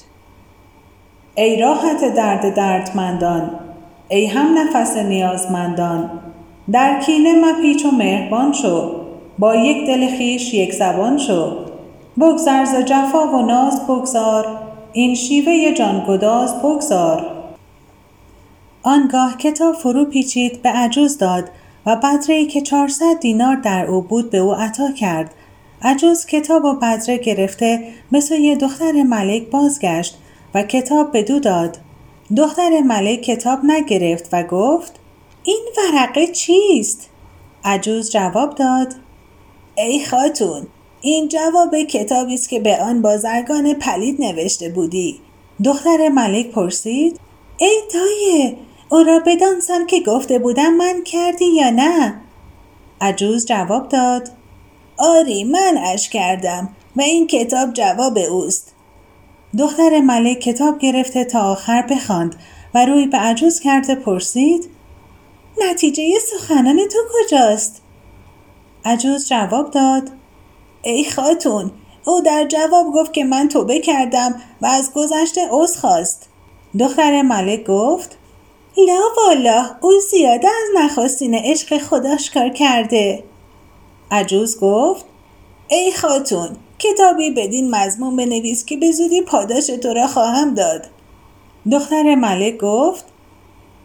ای 1.36 1.62
راحت 1.62 2.14
درد 2.16 2.56
دردمندان 2.56 3.71
ای 4.14 4.26
هم 4.26 4.58
نفس 4.58 4.98
نیازمندان 4.98 6.10
در 6.72 7.00
کینه 7.00 7.34
مپیچ 7.46 7.86
و 7.86 7.92
مهربان 7.92 8.54
شو 8.54 8.92
با 9.40 9.56
یک 9.56 9.88
دل 9.88 10.08
خیش 10.08 10.54
یک 10.54 10.74
زبان 10.74 11.18
شو. 11.18 11.56
بگذر 12.20 12.66
ز 12.66 12.76
جفا 12.76 13.28
و 13.28 13.42
ناز 13.42 13.84
بگذار 13.88 14.60
این 14.94 15.16
شیوه 15.16 15.74
جانگداز 15.74 16.56
بگذار. 16.60 17.26
آنگاه 18.84 19.38
کتاب 19.38 19.76
فرو 19.76 20.06
پیچید 20.06 20.62
به 20.62 20.70
عجوز 20.70 21.18
داد 21.18 21.50
و 21.86 21.96
بدره 21.96 22.46
که 22.46 22.62
400 22.62 23.20
دینار 23.22 23.56
در 23.56 23.86
او 23.86 24.02
بود 24.02 24.30
به 24.30 24.38
او 24.38 24.54
عطا 24.54 24.92
کرد. 24.92 25.34
عجوز 25.82 26.26
کتاب 26.26 26.66
و 26.66 26.74
بدره 26.74 27.18
گرفته 27.18 27.84
مثل 28.12 28.36
یه 28.36 28.56
دختر 28.56 29.04
ملک 29.04 29.50
بازگشت 29.50 30.18
و 30.54 30.64
کتاب 30.64 31.12
به 31.12 31.24
دو 31.24 31.40
داد. 31.40 31.78
دختر 32.38 32.82
ملک 32.82 33.22
کتاب 33.22 33.60
نگرفت 33.64 34.30
و 34.32 34.44
گفت 34.44 35.00
این 35.44 35.68
ورقه 35.78 36.28
چیست؟ 36.28 37.10
عجوز 37.64 38.12
جواب 38.12 38.56
داد 38.56 38.96
ای 39.78 40.06
خاتون 40.06 40.68
این 41.02 41.28
جواب 41.28 41.76
کتابی 41.84 42.34
است 42.34 42.50
که 42.50 42.60
به 42.60 42.82
آن 42.84 43.02
بازرگان 43.02 43.74
پلید 43.74 44.22
نوشته 44.22 44.70
بودی. 44.70 45.20
دختر 45.66 46.10
ملک 46.10 46.52
پرسید 46.52 47.20
ای 47.58 47.82
دایه 47.94 48.58
او 48.90 49.04
را 49.04 49.20
بدانسان 49.26 49.88
که 49.88 50.00
گفته 50.00 50.40
بودم 50.40 50.74
من 50.74 51.04
کردی 51.04 51.46
یا 51.46 51.70
نه؟ 51.70 52.22
عجوز 53.02 53.46
جواب 53.46 53.90
داد 53.90 54.30
آری 54.98 55.44
من 55.44 55.78
اش 55.78 56.10
کردم 56.10 56.70
و 56.96 57.02
این 57.02 57.28
کتاب 57.28 57.74
جواب 57.74 58.18
اوست. 58.18 58.74
دختر 59.58 60.02
ملک 60.02 60.40
کتاب 60.40 60.80
گرفته 60.80 61.24
تا 61.24 61.52
آخر 61.52 61.82
بخواند 61.82 62.36
و 62.74 62.86
روی 62.86 63.08
به 63.08 63.18
عجوز 63.18 63.60
کرده 63.60 63.96
پرسید 63.96 64.70
نتیجه 65.62 66.04
سخنان 66.20 66.78
تو 66.88 66.98
کجاست؟ 67.14 67.82
عجوز 68.86 69.28
جواب 69.28 69.72
داد 69.72 70.10
ای 70.82 71.06
خاتون 71.06 71.72
او 72.06 72.22
در 72.22 72.46
جواب 72.48 72.86
گفت 72.94 73.14
که 73.14 73.24
من 73.24 73.48
توبه 73.48 73.80
کردم 73.80 74.42
و 74.62 74.66
از 74.66 74.92
گذشته 74.94 75.48
عذر 75.52 75.80
خواست. 75.80 76.30
دختر 76.80 77.22
ملک 77.22 77.64
گفت 77.64 78.18
لا 78.78 79.02
والا 79.18 79.66
او 79.82 79.92
زیاده 80.12 80.48
از 80.48 80.84
نخواستین 80.84 81.36
عشق 81.36 81.78
خداش 81.78 82.32
کار 82.32 82.50
کرده. 82.50 83.24
عجوز 84.12 84.60
گفت 84.60 85.06
ای 85.70 85.92
خاتون 85.92 86.50
کتابی 86.82 87.32
بدین 87.32 87.76
مضمون 87.76 88.16
بنویس 88.16 88.66
که 88.66 88.78
به 88.78 88.92
زودی 88.92 89.22
پاداش 89.22 89.68
تو 89.68 89.94
را 89.94 90.08
خواهم 90.08 90.54
داد. 90.54 90.88
دختر 91.72 92.16
ملک 92.16 92.58
گفت 92.58 93.06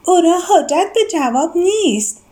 او 0.07 0.21
را 0.21 0.39
حاجت 0.39 0.87
به 0.95 1.01
جواب 1.13 1.57
نیست. 1.57 2.23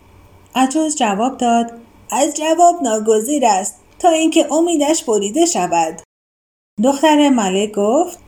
عجوز 0.54 0.96
جواب 0.96 1.38
داد 1.38 1.72
از 2.10 2.34
جواب 2.34 2.82
ناگزیر 2.82 3.46
است 3.46 3.80
تا 3.98 4.08
اینکه 4.08 4.52
امیدش 4.52 5.04
بریده 5.04 5.46
شود. 5.46 6.02
دختر 6.84 7.28
ملک 7.28 7.72
گفت 7.72 8.18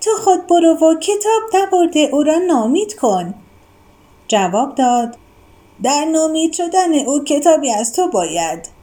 تو 0.00 0.10
خود 0.24 0.46
برو 0.46 0.74
و 0.74 0.94
کتاب 0.94 1.42
نبرده 1.54 2.00
او 2.00 2.22
را 2.22 2.38
نامید 2.38 2.94
کن. 2.94 3.34
جواب 4.28 4.74
داد 4.74 5.16
در 5.82 6.04
نومید 6.04 6.52
شدن 6.52 6.94
او 6.94 7.24
کتابی 7.24 7.72
از 7.72 7.92
تو 7.92 8.08
باید. 8.08 8.73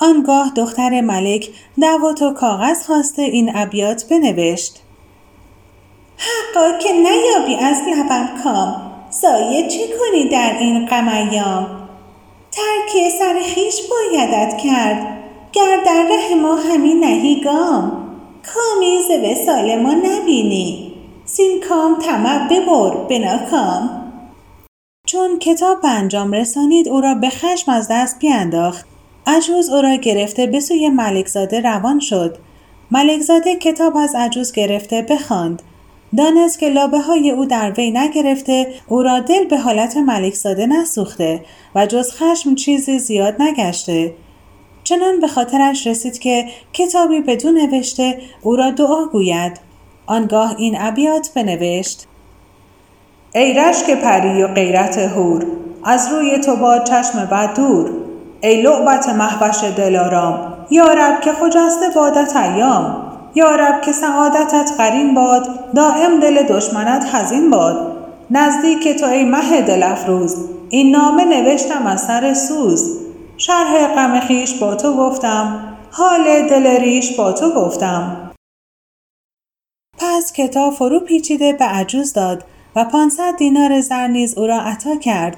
آنگاه 0.00 0.52
دختر 0.56 1.00
ملک 1.00 1.48
دوات 1.80 2.22
و 2.22 2.32
کاغذ 2.32 2.86
خواسته 2.86 3.22
این 3.22 3.52
ابیات 3.54 4.04
بنوشت. 4.10 4.82
حقا 6.16 6.78
که 6.78 6.92
نیابی 6.92 7.56
از 7.56 7.76
لبم 7.88 8.28
کام 8.44 8.92
سایه 9.10 9.68
چه 9.68 9.80
کنی 9.98 10.28
در 10.28 10.56
این 10.60 10.86
غم 10.86 11.08
ترک 12.52 13.10
سر 13.18 13.42
خیش 13.54 13.80
بایدت 13.90 14.58
کرد 14.64 15.06
گر 15.52 15.82
در 15.86 16.06
ره 16.10 16.34
ما 16.34 16.54
همین 16.54 17.00
نهی 17.00 17.40
گام. 17.44 18.02
کامی 18.54 18.98
ز 19.08 19.10
وسال 19.10 19.82
ما 19.82 19.92
نبینی 19.92 20.94
سین 21.24 21.60
کام 21.68 21.98
طمع 21.98 22.48
ببر 22.48 22.96
به 23.08 23.18
ناکام. 23.18 24.12
چون 25.06 25.38
کتاب 25.38 25.80
به 25.80 25.88
انجام 25.88 26.32
رسانید 26.32 26.88
او 26.88 27.00
را 27.00 27.14
به 27.14 27.28
خشم 27.28 27.72
از 27.72 27.88
دست 27.90 28.18
بیانداخت 28.18 28.91
عجوز 29.26 29.70
او 29.70 29.82
را 29.82 29.94
گرفته 29.94 30.46
به 30.46 30.60
سوی 30.60 30.88
ملکزاده 30.88 31.60
روان 31.60 32.00
شد. 32.00 32.38
ملکزاده 32.90 33.56
کتاب 33.56 33.96
از 33.96 34.14
عجوز 34.14 34.52
گرفته 34.52 35.02
بخواند. 35.02 35.62
دانست 36.16 36.58
که 36.58 36.68
لابه 36.68 36.98
های 36.98 37.30
او 37.30 37.44
در 37.44 37.72
وی 37.72 37.90
نگرفته 37.90 38.66
او 38.88 39.02
را 39.02 39.20
دل 39.20 39.44
به 39.44 39.58
حالت 39.58 39.96
ملکزاده 39.96 40.66
نسوخته 40.66 41.40
و 41.74 41.86
جز 41.86 42.12
خشم 42.12 42.54
چیزی 42.54 42.98
زیاد 42.98 43.42
نگشته. 43.42 44.14
چنان 44.84 45.20
به 45.20 45.28
خاطرش 45.28 45.86
رسید 45.86 46.18
که 46.18 46.46
کتابی 46.72 47.20
بدون 47.20 47.58
نوشته 47.58 48.18
او 48.42 48.56
را 48.56 48.70
دعا 48.70 49.06
گوید. 49.06 49.60
آنگاه 50.06 50.54
این 50.58 50.76
ابیات 50.78 51.30
بنوشت. 51.34 52.06
ای 53.34 53.54
رشک 53.54 53.90
پری 53.90 54.42
و 54.42 54.48
غیرت 54.48 54.98
هور 54.98 55.46
از 55.84 56.12
روی 56.12 56.38
تو 56.38 56.56
با 56.56 56.78
چشم 56.78 57.24
بد 57.24 57.54
دور 57.56 58.01
ای 58.42 58.62
لعبت 58.62 59.08
محوش 59.08 59.64
دلارام 59.76 60.54
یارب 60.70 61.20
که 61.20 61.32
خجسته 61.32 61.88
بادت 61.94 62.36
ایام 62.36 63.12
یارب 63.34 63.80
که 63.80 63.92
سعادتت 63.92 64.72
قرین 64.78 65.14
باد 65.14 65.72
دائم 65.74 66.20
دل 66.20 66.42
دشمنت 66.42 67.14
حزین 67.14 67.50
باد. 67.50 67.96
نزدیک 68.30 68.88
تو 68.88 69.06
ای 69.06 69.24
مه 69.24 69.62
دل 69.62 69.82
افروز 69.82 70.36
این 70.70 70.90
نامه 70.90 71.24
نوشتم 71.24 71.86
از 71.86 72.02
سر 72.02 72.34
سوز. 72.34 72.98
شرح 73.36 73.94
غم 73.94 74.20
خیش 74.20 74.54
با 74.54 74.74
تو 74.74 74.96
گفتم 74.96 75.74
حال 75.90 76.24
دل 76.48 76.66
ریش 76.66 77.16
با 77.16 77.32
تو 77.32 77.50
گفتم. 77.50 78.30
پس 79.98 80.32
کتاب 80.32 80.72
فرو 80.72 81.00
پیچیده 81.00 81.52
به 81.52 81.64
عجوز 81.64 82.12
داد 82.12 82.44
و 82.76 82.84
پانصد 82.84 83.36
دینار 83.36 83.80
زر 83.80 84.06
نیز 84.06 84.38
او 84.38 84.46
را 84.46 84.60
عطا 84.60 84.96
کرد. 84.96 85.36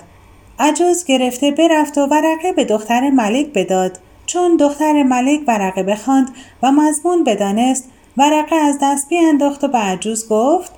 عجوز 0.58 1.04
گرفته 1.04 1.50
برفت 1.50 1.98
و 1.98 2.06
ورقه 2.06 2.52
به 2.52 2.64
دختر 2.64 3.10
ملک 3.10 3.46
بداد. 3.46 3.98
چون 4.26 4.56
دختر 4.56 5.02
ملک 5.02 5.40
ورقه 5.46 5.82
بخواند 5.82 6.34
و 6.62 6.72
مضمون 6.72 7.24
بدانست 7.24 7.88
ورقه 8.16 8.56
از 8.56 8.78
دست 8.82 9.08
بیانداخت 9.08 9.64
و 9.64 9.68
به 9.68 9.78
عجوز 9.78 10.28
گفت 10.28 10.72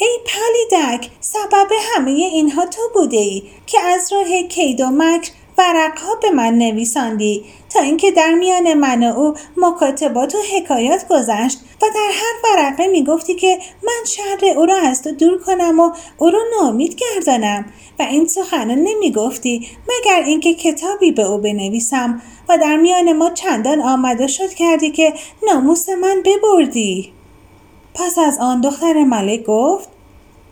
ای 0.00 0.18
پلیدک 0.26 1.10
سبب 1.20 1.68
همه 1.94 2.10
اینها 2.10 2.66
تو 2.66 2.82
بوده 2.94 3.16
ای 3.16 3.42
که 3.66 3.80
از 3.80 4.12
راه 4.12 4.42
کید 4.42 4.80
و 4.80 4.86
مکر 4.90 5.30
ورقها 5.58 6.14
به 6.22 6.30
من 6.30 6.54
نویساندی. 6.54 7.44
تا 7.70 7.80
اینکه 7.80 8.10
در 8.10 8.34
میان 8.34 8.74
من 8.74 9.10
و 9.10 9.18
او 9.18 9.34
مکاتبات 9.56 10.34
و 10.34 10.38
حکایات 10.56 11.08
گذشت 11.08 11.58
و 11.82 11.86
در 11.94 12.10
هر 12.12 12.34
ورقه 12.44 12.86
می‌گفتی 12.86 13.34
که 13.34 13.58
من 13.82 14.04
شر 14.06 14.46
او 14.56 14.66
را 14.66 14.76
از 14.76 15.02
تو 15.02 15.10
دور 15.12 15.38
کنم 15.38 15.80
و 15.80 15.92
او 16.18 16.30
را 16.30 16.40
نامید 16.60 16.94
گردانم 16.94 17.64
و 17.98 18.02
این 18.02 18.26
سخنان 18.26 18.78
نمی‌گفتی 18.78 19.68
مگر 19.88 20.22
اینکه 20.26 20.54
کتابی 20.54 21.12
به 21.12 21.22
او 21.22 21.38
بنویسم 21.38 22.22
و 22.48 22.58
در 22.58 22.76
میان 22.76 23.12
ما 23.12 23.30
چندان 23.30 23.80
آمده 23.80 24.26
شد 24.26 24.48
کردی 24.54 24.90
که 24.90 25.14
ناموس 25.46 25.88
من 25.88 26.22
ببردی. 26.24 27.12
پس 27.94 28.18
از 28.18 28.38
آن 28.40 28.60
دختر 28.60 29.04
ملک 29.04 29.42
گفت 29.42 29.88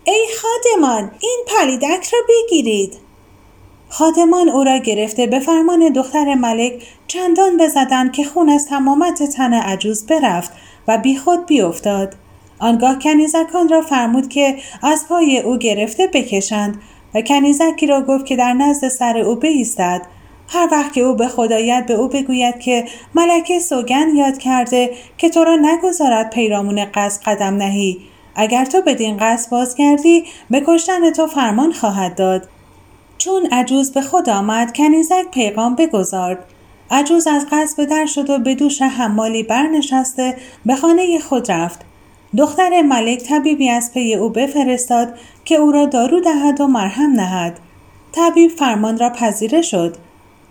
ای 0.05 0.27
خادمان 0.43 1.11
این 1.21 1.45
پلیدک 1.47 2.09
را 2.13 2.19
بگیرید. 2.29 3.06
خادمان 3.89 4.49
او 4.49 4.65
را 4.65 4.79
گرفته 4.79 5.27
به 5.27 5.41
فرمان 5.41 5.89
دختر 5.89 6.35
ملک 6.35 6.73
چندان 7.07 7.57
بزدند 7.57 8.13
که 8.13 8.25
خون 8.25 8.49
از 8.49 8.67
تمامت 8.67 9.23
تن 9.23 9.55
عجوز 9.55 10.07
برفت 10.07 10.53
و 10.89 10.99
بیخود 10.99 11.47
بیافتاد. 11.47 12.15
آنگاه 12.59 12.99
کنیزکان 12.99 13.69
را 13.69 13.83
فرمود 13.83 14.29
که 14.29 14.57
از 14.83 15.09
پای 15.09 15.41
او 15.41 15.57
گرفته 15.57 16.07
بکشند 16.07 16.79
و 17.15 17.21
کنیزکی 17.21 17.87
را 17.87 18.03
گفت 18.03 18.27
که 18.27 18.37
در 18.37 18.53
نزد 18.53 18.89
سر 18.89 19.19
او 19.19 19.35
بایستد. 19.35 20.03
هر 20.49 20.69
وقت 20.73 20.93
که 20.93 21.01
او 21.01 21.15
به 21.15 21.29
خدایت 21.29 21.85
به 21.87 21.95
او 21.95 22.09
بگوید 22.09 22.61
که 22.61 22.85
ملکه 23.15 23.61
سوگن 23.61 24.17
یاد 24.17 24.39
کرده 24.39 24.91
که 25.19 25.29
تو 25.29 25.45
را 25.45 25.57
نگذارد 25.57 26.31
پیرامون 26.31 26.85
قصد 26.85 27.23
قدم 27.23 27.57
نهی 27.57 28.01
اگر 28.35 28.65
تو 28.65 28.83
بدین 28.83 29.17
قصد 29.17 29.51
بازگردی 29.51 30.25
به 30.51 30.63
کشتن 30.67 31.11
تو 31.11 31.27
فرمان 31.27 31.73
خواهد 31.73 32.15
داد. 32.15 32.49
چون 33.19 33.47
عجوز 33.47 33.93
به 33.93 34.01
خود 34.01 34.29
آمد 34.29 34.77
کنیزک 34.77 35.31
پیغام 35.31 35.75
بگذارد 35.75 36.45
عجوز 36.91 37.27
از 37.27 37.47
قصد 37.53 37.85
در 37.85 38.07
شد 38.07 38.31
و 38.31 38.39
به 38.39 38.55
دوش 38.55 38.83
حمالی 38.83 39.43
برنشسته 39.43 40.37
به 40.67 40.77
خانه 40.77 41.19
خود 41.19 41.53
رفت. 41.53 41.81
دختر 42.37 42.83
ملک 42.83 43.19
طبیبی 43.23 43.71
از 43.71 43.93
پی 43.95 44.15
او 44.15 44.31
بفرستاد 44.31 45.19
که 45.45 45.55
او 45.55 45.73
را 45.73 45.87
دارو 45.87 46.21
دهد 46.21 46.61
و 46.61 46.67
مرهم 46.67 47.13
نهد. 47.13 47.61
طبیب 48.13 48.51
فرمان 48.51 48.99
را 48.99 49.11
پذیره 49.11 49.63
شد. 49.63 49.97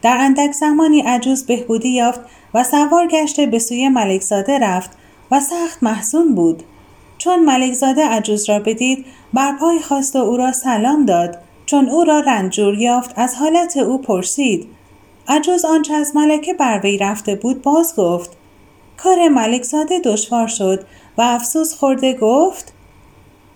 در 0.02 0.18
اندک 0.18 0.52
زمانی 0.52 1.02
عجوز 1.02 1.46
بهبودی 1.46 1.90
یافت 1.90 2.22
و 2.54 2.64
سوار 2.64 3.08
گشته 3.08 3.46
به 3.46 3.60
سوی 3.60 3.90
ملکزاده 3.90 4.60
رفت 4.60 4.92
و 5.32 5.40
سخت 5.40 5.84
محزون 5.84 6.36
بود. 6.36 6.64
چون 7.18 7.46
ملکزاده 7.46 8.06
عجوز 8.08 8.50
را 8.50 8.60
بدید 8.60 9.06
بر 9.34 9.58
پای 9.60 9.80
خواست 9.80 10.16
و 10.16 10.20
او 10.20 10.38
را 10.38 10.52
سلام 10.52 11.06
داد. 11.06 11.45
چون 11.66 11.90
او 11.90 12.04
را 12.04 12.20
رنجور 12.20 12.74
یافت 12.74 13.14
از 13.16 13.36
حالت 13.36 13.78
او 13.78 14.02
پرسید. 14.02 14.68
عجوز 15.28 15.66
آنچه 15.66 15.94
از 15.94 16.16
ملکه 16.16 16.54
بر 16.54 16.80
وی 16.84 16.98
رفته 16.98 17.36
بود 17.36 17.62
باز 17.62 17.96
گفت 17.96 18.38
کار 18.98 19.28
ملکزاده 19.28 20.00
دشوار 20.00 20.48
شد 20.48 20.86
و 21.18 21.22
افسوس 21.22 21.74
خورده 21.74 22.14
گفت 22.14 22.74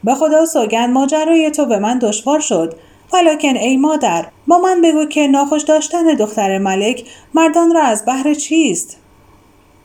به 0.04 0.16
خدا 0.16 0.46
سوگند 0.46 0.90
ماجرای 0.90 1.52
تو 1.52 1.66
به 1.66 1.80
من 1.80 2.00
دشوار 2.00 2.40
شد. 2.40 2.76
ولیکن 3.14 3.56
ای 3.58 3.78
مادر 3.78 4.26
با 4.48 4.58
من 4.58 4.82
بگو 4.82 5.06
که 5.06 5.28
ناخوش 5.28 5.64
داشتن 5.64 6.04
دختر 6.04 6.58
ملک 6.58 7.06
مردان 7.34 7.74
را 7.74 7.82
از 7.82 8.06
بهر 8.06 8.34
چیست؟ 8.34 8.98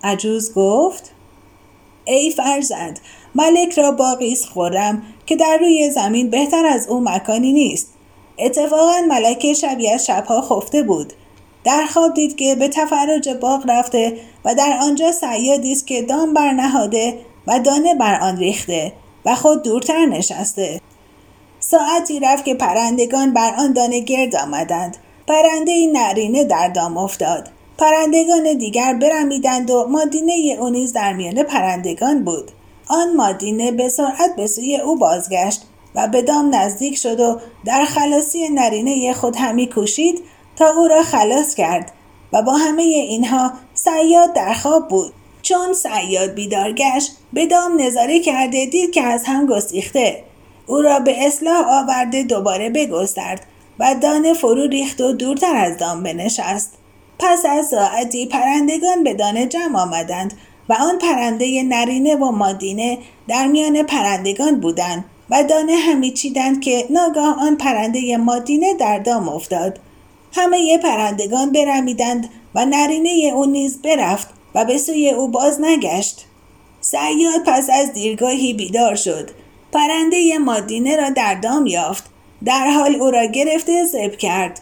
عجوز 0.04 0.54
گفت 0.54 1.10
ای 2.04 2.30
فرزند 2.30 3.00
ملک 3.34 3.78
را 3.78 3.92
باقیس 3.92 4.46
خورم 4.46 5.02
که 5.26 5.36
در 5.36 5.58
روی 5.60 5.90
زمین 5.90 6.30
بهتر 6.30 6.66
از 6.66 6.88
او 6.88 7.00
مکانی 7.00 7.52
نیست. 7.52 7.94
اتفاقا 8.38 9.00
ملکه 9.08 9.54
شبیه 9.54 9.94
از 9.94 10.06
شبها 10.06 10.40
خفته 10.40 10.82
بود. 10.82 11.12
در 11.64 11.86
خواب 11.86 12.14
دید 12.14 12.36
که 12.36 12.54
به 12.54 12.68
تفرج 12.68 13.28
باغ 13.28 13.64
رفته 13.68 14.16
و 14.44 14.54
در 14.54 14.78
آنجا 14.82 15.12
سیادی 15.12 15.72
است 15.72 15.86
که 15.86 16.02
دام 16.02 16.34
برنهاده 16.34 17.18
و 17.46 17.58
دانه 17.58 17.94
بر 17.94 18.20
آن 18.20 18.36
ریخته 18.36 18.92
و 19.24 19.34
خود 19.34 19.62
دورتر 19.62 20.06
نشسته. 20.06 20.80
ساعتی 21.60 22.20
رفت 22.20 22.44
که 22.44 22.54
پرندگان 22.54 23.34
بر 23.34 23.54
آن 23.58 23.72
دانه 23.72 24.00
گرد 24.00 24.36
آمدند. 24.36 24.96
پرنده 25.26 25.86
نرینه 25.92 26.44
در 26.44 26.68
دام 26.68 26.98
افتاد. 26.98 27.48
پرندگان 27.78 28.58
دیگر 28.58 28.94
برمیدند 28.94 29.70
و 29.70 29.86
مادینه 29.88 30.56
او 30.60 30.70
نیز 30.70 30.92
در 30.92 31.12
میان 31.12 31.42
پرندگان 31.42 32.24
بود. 32.24 32.50
آن 32.88 33.16
مادینه 33.16 33.72
به 33.72 33.88
سرعت 33.88 34.36
به 34.36 34.46
سوی 34.46 34.76
او 34.76 34.96
بازگشت 34.96 35.62
و 35.94 36.08
به 36.08 36.22
نزدیک 36.52 36.96
شد 36.96 37.20
و 37.20 37.40
در 37.64 37.84
خلاصی 37.84 38.48
نرینه 38.48 39.12
خود 39.12 39.36
همی 39.36 39.66
کوشید 39.66 40.22
تا 40.56 40.66
او 40.70 40.88
را 40.88 41.02
خلاص 41.02 41.54
کرد 41.54 41.92
و 42.32 42.42
با 42.42 42.52
همه 42.52 42.82
اینها 42.82 43.52
سیاد 43.74 44.32
در 44.32 44.52
خواب 44.52 44.88
بود. 44.88 45.12
چون 45.42 45.72
سیاد 45.72 46.34
بیدار 46.34 46.72
گشت 46.72 47.12
به 47.32 47.46
دام 47.46 47.82
نظاره 47.82 48.20
کرده 48.20 48.66
دید 48.66 48.90
که 48.90 49.02
از 49.02 49.24
هم 49.24 49.46
گسیخته. 49.46 50.24
او 50.66 50.82
را 50.82 50.98
به 50.98 51.26
اصلاح 51.26 51.68
آورده 51.68 52.22
دوباره 52.22 52.70
بگسترد 52.70 53.46
و 53.78 53.94
دانه 54.02 54.34
فرو 54.34 54.66
ریخت 54.66 55.00
و 55.00 55.12
دورتر 55.12 55.56
از 55.56 55.78
دام 55.78 56.02
بنشست. 56.02 56.72
پس 57.18 57.46
از 57.46 57.66
ساعتی 57.66 58.26
پرندگان 58.26 59.04
به 59.04 59.14
دانه 59.14 59.46
جمع 59.46 59.80
آمدند 59.80 60.34
و 60.68 60.72
آن 60.72 60.98
پرنده 60.98 61.62
نرینه 61.62 62.16
و 62.16 62.30
مادینه 62.30 62.98
در 63.28 63.46
میان 63.46 63.82
پرندگان 63.82 64.60
بودند. 64.60 65.04
و 65.30 65.44
دانه 65.44 65.76
همی 65.76 66.10
چیدند 66.10 66.60
که 66.60 66.86
ناگاه 66.90 67.36
آن 67.40 67.56
پرنده 67.56 68.16
مادینه 68.16 68.74
در 68.74 68.98
دام 68.98 69.28
افتاد. 69.28 69.78
همه 70.32 70.78
پرندگان 70.78 71.52
برمیدند 71.52 72.28
و 72.54 72.66
نرینه 72.66 73.32
او 73.34 73.46
نیز 73.46 73.82
برفت 73.82 74.28
و 74.54 74.64
به 74.64 74.78
سوی 74.78 75.10
او 75.10 75.28
باز 75.28 75.60
نگشت. 75.60 76.24
سیاد 76.80 77.42
پس 77.46 77.70
از 77.72 77.92
دیرگاهی 77.92 78.54
بیدار 78.54 78.94
شد. 78.94 79.30
پرنده 79.72 80.38
مادینه 80.38 80.96
را 80.96 81.10
در 81.10 81.34
دام 81.34 81.66
یافت. 81.66 82.04
در 82.44 82.70
حال 82.70 82.94
او 82.94 83.10
را 83.10 83.24
گرفته 83.24 83.84
زب 83.84 84.16
کرد. 84.16 84.60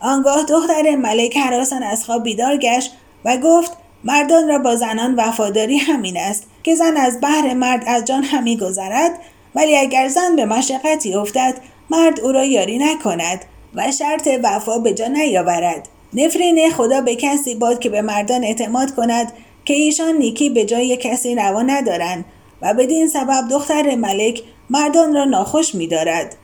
آنگاه 0.00 0.42
دختر 0.42 0.96
ملک 0.96 1.36
حراسان 1.36 1.82
از 1.82 2.04
خواب 2.04 2.22
بیدار 2.22 2.56
گشت 2.56 2.92
و 3.24 3.36
گفت 3.36 3.72
مردان 4.04 4.48
را 4.48 4.58
با 4.58 4.76
زنان 4.76 5.14
وفاداری 5.14 5.78
همین 5.78 6.16
است 6.16 6.46
که 6.62 6.74
زن 6.74 6.96
از 6.96 7.20
بحر 7.20 7.54
مرد 7.54 7.84
از 7.86 8.04
جان 8.04 8.22
همی 8.22 8.56
گذرد 8.56 9.18
ولی 9.54 9.76
اگر 9.76 10.08
زن 10.08 10.36
به 10.36 10.44
مشقتی 10.44 11.14
افتد 11.14 11.54
مرد 11.90 12.20
او 12.20 12.32
را 12.32 12.44
یاری 12.44 12.78
نکند 12.78 13.44
و 13.74 13.92
شرط 13.92 14.28
وفا 14.42 14.78
به 14.78 14.94
جا 14.94 15.06
نیاورد 15.06 15.88
نفرین 16.14 16.70
خدا 16.70 17.00
به 17.00 17.16
کسی 17.16 17.54
باد 17.54 17.78
که 17.78 17.88
به 17.88 18.02
مردان 18.02 18.44
اعتماد 18.44 18.94
کند 18.94 19.32
که 19.64 19.74
ایشان 19.74 20.16
نیکی 20.16 20.50
به 20.50 20.64
جای 20.64 20.96
کسی 20.96 21.34
روا 21.34 21.62
ندارند 21.62 22.24
و 22.62 22.74
بدین 22.74 23.08
سبب 23.08 23.48
دختر 23.50 23.94
ملک 23.94 24.42
مردان 24.70 25.14
را 25.14 25.24
ناخوش 25.24 25.74
می‌دارد 25.74 26.36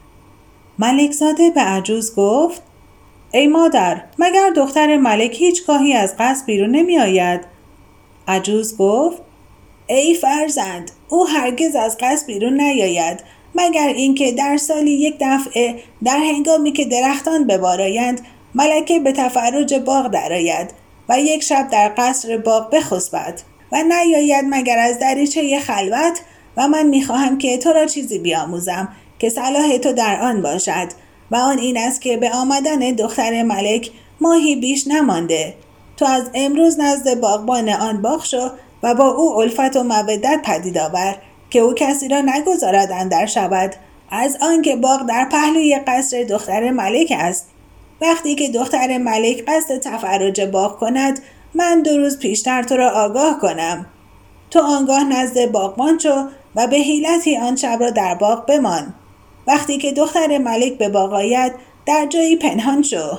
ملکزاده 0.79 1.51
به 1.51 1.61
عجوز 1.61 2.15
گفت 2.15 2.63
ای 3.33 3.47
مادر 3.47 4.03
مگر 4.19 4.51
دختر 4.57 4.97
ملک 4.97 5.37
هیچگاهی 5.41 5.93
از 5.93 6.15
قصد 6.19 6.47
بیرون 6.47 6.71
نمی 6.71 6.99
آید؟ 6.99 7.41
عجوز 8.29 8.77
گفت 8.77 9.23
ای 9.87 10.15
فرزند 10.15 10.91
او 11.11 11.29
هرگز 11.29 11.77
از 11.77 11.97
قصد 12.01 12.27
بیرون 12.27 12.61
نیاید 12.61 13.21
مگر 13.55 13.89
اینکه 13.89 14.33
در 14.33 14.57
سالی 14.57 14.91
یک 14.91 15.17
دفعه 15.21 15.83
در 16.05 16.17
هنگامی 16.17 16.73
که 16.73 16.85
درختان 16.85 17.47
ببارایند 17.47 18.21
ملکه 18.55 19.01
به 19.01 19.13
تفرج 19.13 19.75
باغ 19.75 20.09
درآید 20.09 20.71
و 21.09 21.21
یک 21.21 21.43
شب 21.43 21.69
در 21.73 21.93
قصر 21.97 22.37
باغ 22.39 22.71
بخسبد 22.71 23.41
و 23.73 23.83
نیاید 23.83 24.45
مگر 24.51 24.79
از 24.79 24.99
دریچه 24.99 25.61
خلوت 25.61 26.21
و 26.57 26.69
من 26.69 26.87
می‌خواهم 26.87 27.39
که 27.39 27.59
تو 27.59 27.73
را 27.73 27.87
چیزی 27.87 28.19
بیاموزم 28.19 28.89
که 29.19 29.29
صلاح 29.29 29.79
تو 29.79 29.93
در 29.93 30.21
آن 30.21 30.43
باشد 30.43 30.89
و 31.31 31.37
آن 31.37 31.59
این 31.59 31.79
است 31.79 32.01
که 32.01 32.17
به 32.17 32.31
آمدن 32.31 32.79
دختر 32.79 33.43
ملک 33.43 33.91
ماهی 34.21 34.57
بیش 34.57 34.87
نمانده. 34.87 35.55
تو 35.97 36.07
از 36.07 36.31
امروز 36.35 36.81
نزد 36.81 37.21
باغبان 37.21 37.69
آن 37.69 38.03
باغ 38.03 38.25
شو 38.25 38.51
و 38.83 38.95
با 38.95 39.09
او 39.09 39.41
الفت 39.41 39.77
و 39.77 39.83
مودت 39.83 40.41
پدید 40.45 40.79
آور 40.79 41.17
که 41.51 41.59
او 41.59 41.75
کسی 41.75 42.09
را 42.09 42.21
نگذارد 42.21 42.93
اندر 42.93 43.27
شود. 43.27 43.75
از 44.11 44.39
آنکه 44.41 44.77
باغ 44.77 45.07
در 45.07 45.25
پهلوی 45.25 45.81
قصر 45.87 46.23
دختر 46.23 46.71
ملک 46.71 47.13
است. 47.17 47.51
وقتی 48.01 48.35
که 48.35 48.49
دختر 48.49 48.99
ملک 48.99 49.45
قصد 49.49 49.79
تفرج 49.79 50.41
باغ 50.41 50.79
کند 50.79 51.21
من 51.55 51.83
دو 51.83 51.97
روز 51.97 52.19
پیشتر 52.19 52.63
تو 52.63 52.77
را 52.77 52.91
آگاه 52.91 53.39
کنم. 53.39 53.87
تو 54.51 54.61
آنگاه 54.61 55.05
نزد 55.05 55.51
باغبان 55.51 55.99
شو 55.99 56.25
و 56.57 56.67
به 56.67 56.77
حیلتی 56.77 57.37
آن 57.37 57.57
شب 57.57 57.79
را 57.81 57.91
در 57.91 58.15
باغ 58.15 58.47
بمان. 58.47 58.95
وقتی 59.47 59.79
که 59.79 59.93
دختر 59.93 60.39
ملک 60.39 60.79
به 60.79 60.89
باغ 60.89 61.13
آید 61.13 61.53
در 61.87 62.07
جایی 62.07 62.37
پنهان 62.37 62.83
شو. 62.83 63.19